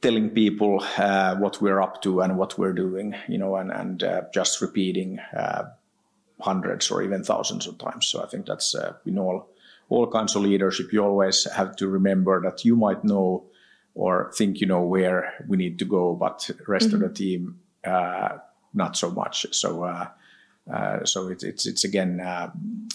[0.00, 4.02] telling people uh, what we're up to and what we're doing, you know, and, and
[4.02, 5.64] uh, just repeating uh,
[6.40, 8.06] hundreds or even thousands of times.
[8.06, 9.48] So I think that's uh, in all
[9.88, 10.92] all kinds of leadership.
[10.92, 13.44] You always have to remember that you might know
[13.94, 16.94] or think you know where we need to go, but rest mm-hmm.
[16.96, 17.14] of the mm-hmm.
[17.14, 18.38] team uh,
[18.74, 19.46] not so much.
[19.52, 19.84] So.
[19.84, 20.08] Uh,
[20.70, 22.20] uh, so it, it's it's again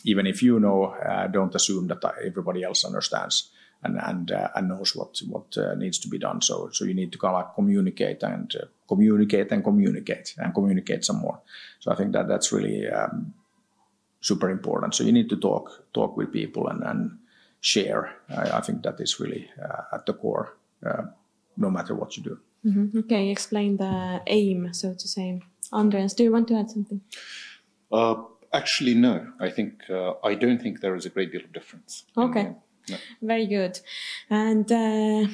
[0.04, 0.96] even if you know,
[1.32, 3.50] don't assume that everybody else understands
[3.84, 6.42] and and uh, and knows what what uh, needs to be done.
[6.42, 10.54] So so you need to kind of like communicate and uh, communicate and communicate and
[10.54, 11.40] communicate some more.
[11.80, 13.34] So I think that that's really um,
[14.22, 14.96] super important.
[14.96, 17.18] So you need to talk talk with people and and
[17.62, 18.16] share.
[18.30, 21.04] I, I think that is really uh, at the core, uh,
[21.58, 22.40] no matter what you do.
[22.66, 23.00] Mm-hmm.
[23.00, 25.42] Okay, explain the aim, so to say.
[25.72, 27.02] Andreas, do you want to add something?
[27.92, 28.16] Uh,
[28.54, 29.34] actually, no.
[29.40, 29.84] I think
[30.24, 32.06] I don't think there is a great deal of difference.
[32.16, 32.54] Okay.
[33.22, 33.80] Very good.
[34.30, 35.28] And uh,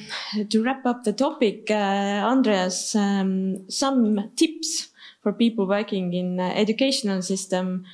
[0.48, 4.88] to wrap up the topic, uh, Andreas, um, some tips
[5.22, 7.84] for people working in uh, educational system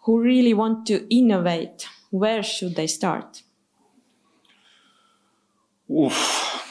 [0.00, 1.86] who really want to innovate.
[2.10, 3.42] Where should they start?
[5.90, 6.69] Oof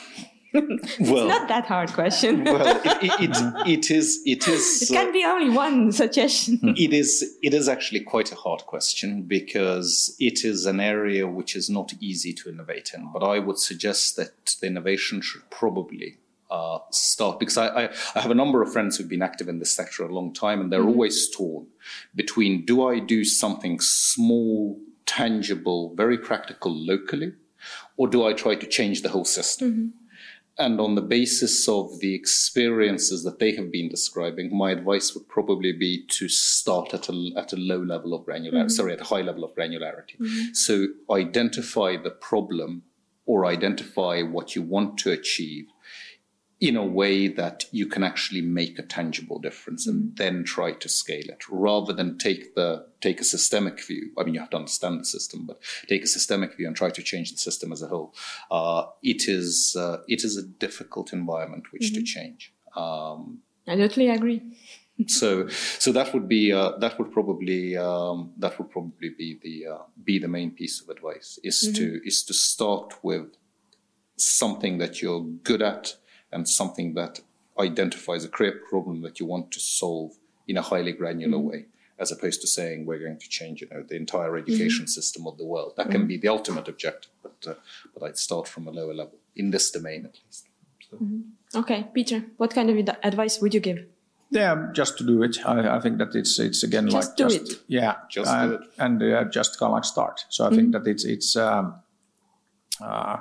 [0.54, 2.44] it's well, not that hard question.
[2.44, 2.82] well, it,
[3.22, 4.20] it, it is.
[4.26, 4.82] It is.
[4.82, 6.60] It can be only one suggestion.
[6.78, 7.38] it is.
[7.44, 11.94] It is actually quite a hard question because it is an area which is not
[12.00, 13.12] easy to innovate in.
[13.14, 16.18] But I would suggest that the innovation should probably
[16.50, 19.60] uh, start because I, I, I, have a number of friends who've been active in
[19.60, 20.90] this sector a long time, and they're mm-hmm.
[20.90, 21.68] always torn
[22.16, 27.34] between do I do something small, tangible, very practical locally,
[27.98, 29.72] or do I try to change the whole system?
[29.72, 29.99] Mm-hmm.
[30.60, 35.28] And on the basis of the experiences that they have been describing, my advice would
[35.30, 38.68] probably be to start at a, at a low level of granularity, mm-hmm.
[38.68, 40.20] sorry, at a high level of granularity.
[40.20, 40.54] Mm-hmm.
[40.54, 42.84] So identify the problem
[43.26, 45.68] or identify what you want to achieve
[46.62, 50.16] in a way that you can actually make a tangible difference and mm-hmm.
[50.16, 54.34] then try to scale it rather than take the take a systemic view i mean
[54.34, 57.32] you have to understand the system but take a systemic view and try to change
[57.32, 58.14] the system as a whole
[58.52, 61.96] uh, it is uh, it is a difficult environment which mm-hmm.
[61.96, 64.42] to change um, i totally agree
[65.08, 69.66] so so that would be uh, that would probably um, that would probably be the
[69.66, 71.74] uh, be the main piece of advice is mm-hmm.
[71.76, 73.28] to is to start with
[74.18, 75.96] something that you're good at
[76.32, 77.22] and something that
[77.60, 80.18] identifies a clear problem that you want to solve
[80.48, 81.50] in a highly granular mm-hmm.
[81.50, 81.66] way
[82.00, 84.98] as opposed to saying we're going to change you know the entire education mm-hmm.
[85.00, 87.54] system of the world that can be the ultimate objective but uh,
[87.94, 90.48] but i'd start from a lower level in this domain at least
[90.90, 90.96] so.
[90.96, 91.60] Mm-hmm.
[91.60, 93.80] okay peter what kind of advice would you give
[94.32, 95.38] yeah, just to do it.
[95.44, 97.60] I, I think that it's it's again just like do just it.
[97.68, 98.62] yeah, just do it.
[98.78, 100.24] and uh, just kind of like start.
[100.30, 100.84] So I think mm-hmm.
[100.84, 101.76] that it's it's um,
[102.80, 103.18] uh,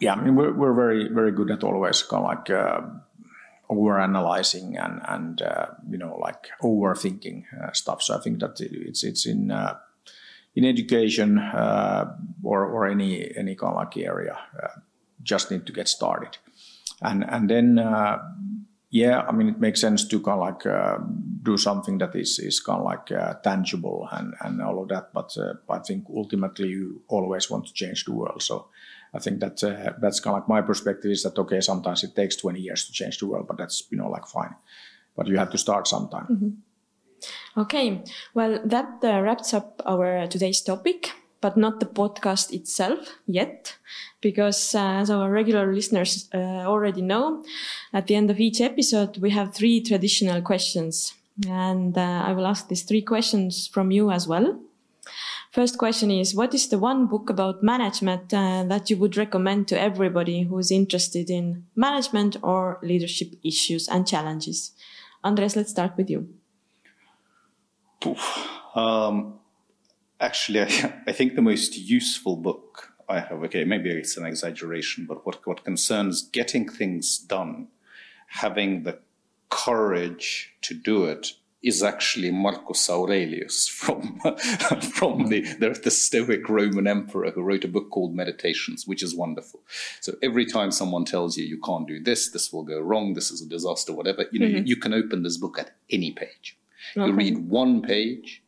[0.00, 2.80] yeah, I mean, we're, we're very, very good at always kind of like uh,
[3.68, 8.02] over analyzing and, and uh, you know, like overthinking uh, stuff.
[8.02, 9.76] So I think that it's, it's in, uh,
[10.54, 14.80] in education uh, or, or any, any kind of like area, uh,
[15.22, 16.38] just need to get started.
[17.02, 17.76] And, and then,
[18.90, 21.02] yeah, I mean, it makes sense to kind of like
[21.42, 25.12] do something that is, is kind of like tangible and, and all of that.
[25.12, 25.36] But
[25.68, 28.42] I think ultimately you always want to change the world.
[28.42, 28.68] So,
[29.14, 32.14] I think that uh, that's kind of like my perspective is that okay, sometimes it
[32.14, 34.54] takes 20 years to change the world, but that's you know like fine.
[35.16, 36.26] But you have to start sometime.
[36.30, 37.60] Mm-hmm.
[37.60, 38.02] Okay,
[38.34, 41.10] well that uh, wraps up our today's topic.
[41.40, 43.76] but not the podcast itself yet,
[44.20, 47.44] because uh, as our regular listeners uh, already know,
[47.92, 51.14] at the end of each episode, we have three traditional questions.
[51.48, 54.58] And uh, I will ask these three questions from you as well.
[55.58, 59.66] First question is What is the one book about management uh, that you would recommend
[59.66, 64.70] to everybody who's interested in management or leadership issues and challenges?
[65.24, 66.28] Andres, let's start with you.
[68.76, 69.40] Um,
[70.20, 75.06] actually, I, I, think the most useful book I have, okay, maybe it's an exaggeration,
[75.08, 77.66] but what, what concerns getting things done,
[78.28, 79.00] having the
[79.50, 81.32] courage to do it
[81.62, 84.20] is actually Marcus Aurelius from
[84.92, 89.14] from the, the, the Stoic Roman emperor who wrote a book called Meditations, which is
[89.14, 89.60] wonderful.
[90.00, 93.30] So every time someone tells you you can't do this, this will go wrong, this
[93.30, 94.58] is a disaster, whatever, you know, mm-hmm.
[94.58, 96.56] you, you, can open this book at any page.
[96.96, 97.06] Okay.
[97.06, 98.42] You read one page,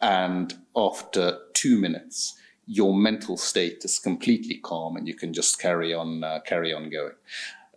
[0.00, 2.36] and after two minutes,
[2.66, 6.90] your mental state is completely calm, and you can just carry on uh, carry on
[6.90, 7.14] going.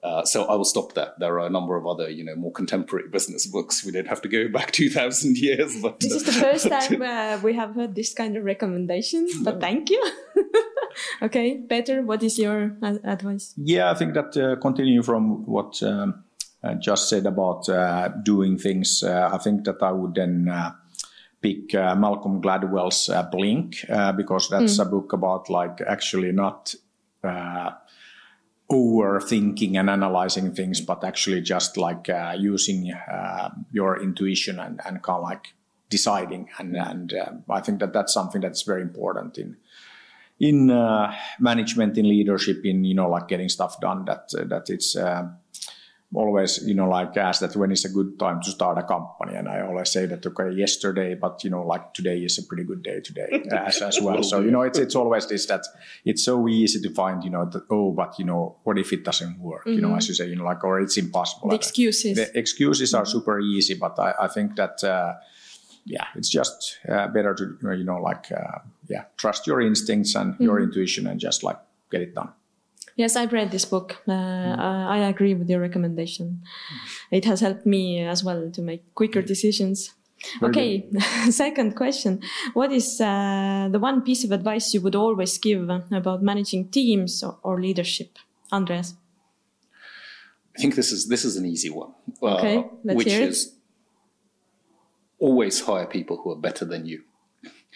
[0.01, 1.13] Uh, so I will stop there.
[1.19, 3.83] There are a number of other, you know, more contemporary business books.
[3.85, 5.81] We don't have to go back two thousand years.
[5.81, 9.27] But this is the first time uh, we have heard this kind of recommendation.
[9.43, 10.03] But thank you.
[11.21, 13.53] okay, Peter, what is your advice?
[13.57, 16.23] Yeah, I think that uh, continue from what um,
[16.63, 19.03] I just said about uh, doing things.
[19.03, 20.49] Uh, I think that I would then.
[21.41, 23.85] Pick Malcolm Gladwell's Blink
[24.17, 24.81] because that's mm.
[24.81, 26.75] a book about like actually not
[28.71, 35.01] overthinking and analyzing things, but actually just like uh, using uh, your intuition and, and
[35.01, 35.53] kind of like
[35.89, 36.49] deciding.
[36.59, 39.57] And, and uh, I think that that's something that's very important in
[40.39, 44.05] in uh, management, in leadership, in you know like getting stuff done.
[44.05, 45.27] That that it's uh,
[46.13, 49.35] always, you know, like ask that when is a good time to start a company.
[49.35, 52.63] And I always say that, okay, yesterday, but, you know, like today is a pretty
[52.63, 54.23] good day today as, as well.
[54.23, 55.61] So, you know, it's, it's always this that
[56.05, 59.03] it's so easy to find, you know, that, oh, but, you know, what if it
[59.03, 59.61] doesn't work?
[59.61, 59.75] Mm-hmm.
[59.75, 59.97] You know, mm-hmm.
[59.97, 61.49] as you say, you know, like, or it's impossible.
[61.49, 62.17] The excuses.
[62.17, 65.13] The excuses are super easy, but I, I think that, uh,
[65.85, 70.33] yeah, it's just uh, better to, you know, like, uh, yeah, trust your instincts and
[70.33, 70.43] mm-hmm.
[70.43, 71.59] your intuition and just like
[71.91, 72.29] get it done.
[72.99, 73.95] Yes, I've read this book.
[74.05, 74.59] Uh, mm.
[74.59, 76.41] I agree with your recommendation.
[77.11, 79.93] It has helped me as well to make quicker decisions.
[80.41, 80.89] Very okay,
[81.31, 82.19] second question.
[82.51, 87.23] What is uh, the one piece of advice you would always give about managing teams
[87.23, 88.19] or, or leadership?
[88.51, 88.95] Andreas?
[90.57, 91.93] I think this is this is an easy one.
[92.21, 93.29] Uh, okay, let's which hear it.
[93.29, 93.55] is
[95.19, 97.03] always hire people who are better than you.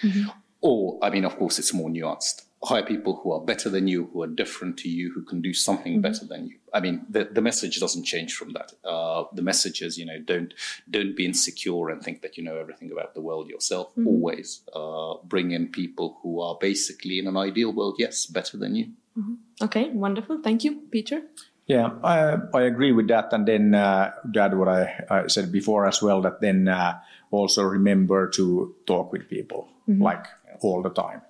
[0.03, 0.29] Mm-hmm.
[0.59, 4.09] Or, I mean, of course, it's more nuanced hire people who are better than you,
[4.13, 6.01] who are different to you, who can do something mm-hmm.
[6.01, 6.57] better than you.
[6.73, 8.73] I mean, the, the message doesn't change from that.
[8.83, 10.53] Uh, the message is, you know, don't
[10.89, 13.91] don't be insecure and think that you know everything about the world yourself.
[13.91, 14.07] Mm-hmm.
[14.07, 18.75] Always uh, bring in people who are basically in an ideal world, yes, better than
[18.75, 18.85] you.
[19.17, 19.33] Mm-hmm.
[19.61, 20.41] Okay, wonderful.
[20.41, 21.21] Thank you, Peter.
[21.67, 23.31] Yeah, I, I agree with that.
[23.31, 26.99] And then uh, that what I, I, said before as well, that then uh,
[27.31, 30.01] also remember to talk with people mm-hmm.
[30.01, 30.25] like
[30.61, 31.21] all the time.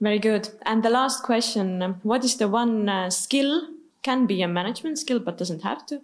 [0.00, 0.48] Very good.
[0.64, 3.68] And the last question What is the one uh, skill,
[4.02, 6.00] can be a management skill, but doesn't have to,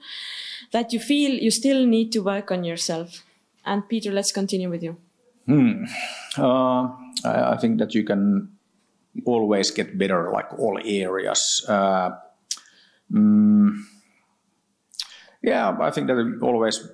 [0.72, 3.22] that you feel you still need to work on yourself?
[3.64, 4.96] And Peter, let's continue with you.
[5.46, 5.84] Hmm.
[6.36, 6.82] Uh,
[7.24, 8.48] I, I, think that you can
[9.24, 11.64] always get better, like all areas.
[11.68, 12.10] Uh,
[13.12, 13.76] mm,
[15.42, 16.88] yeah, I think that you always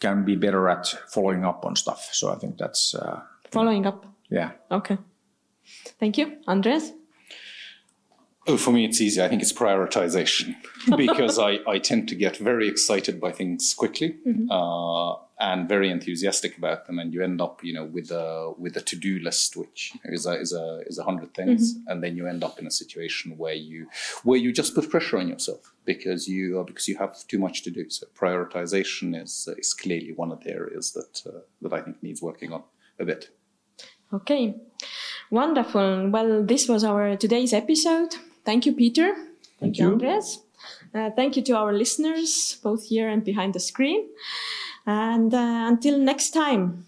[0.00, 2.10] can be better at following up on stuff.
[2.12, 2.94] So I think that's.
[2.94, 3.20] Uh,
[3.50, 4.06] following up?
[4.30, 4.52] Yeah.
[4.70, 4.98] Okay.
[5.98, 6.38] Thank you.
[6.46, 6.92] Andres?
[8.48, 9.22] Oh, for me, it's easy.
[9.22, 10.56] I think it's prioritization
[10.96, 14.50] because I, I tend to get very excited by things quickly mm-hmm.
[14.50, 18.76] uh, and very enthusiastic about them, and you end up, you know, with a with
[18.76, 21.88] a to do list which is a is a is a hundred things, mm-hmm.
[21.88, 23.86] and then you end up in a situation where you
[24.24, 27.62] where you just put pressure on yourself because you uh, because you have too much
[27.62, 27.88] to do.
[27.90, 32.02] So prioritization is uh, is clearly one of the areas that uh, that I think
[32.02, 32.64] needs working on
[32.98, 33.30] a bit.
[34.12, 34.56] Okay.
[35.32, 36.10] Wonderful.
[36.10, 38.16] Well, this was our today's episode.
[38.44, 39.14] Thank you, Peter.
[39.14, 40.42] Thank, Thank you, Andres.
[40.94, 44.10] Uh, thank you to our listeners, both here and behind the screen.
[44.84, 46.84] And uh, until next time.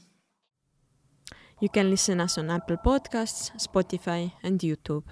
[1.58, 5.04] You can listen us on Apple Podcasts, Spotify, and YouTube.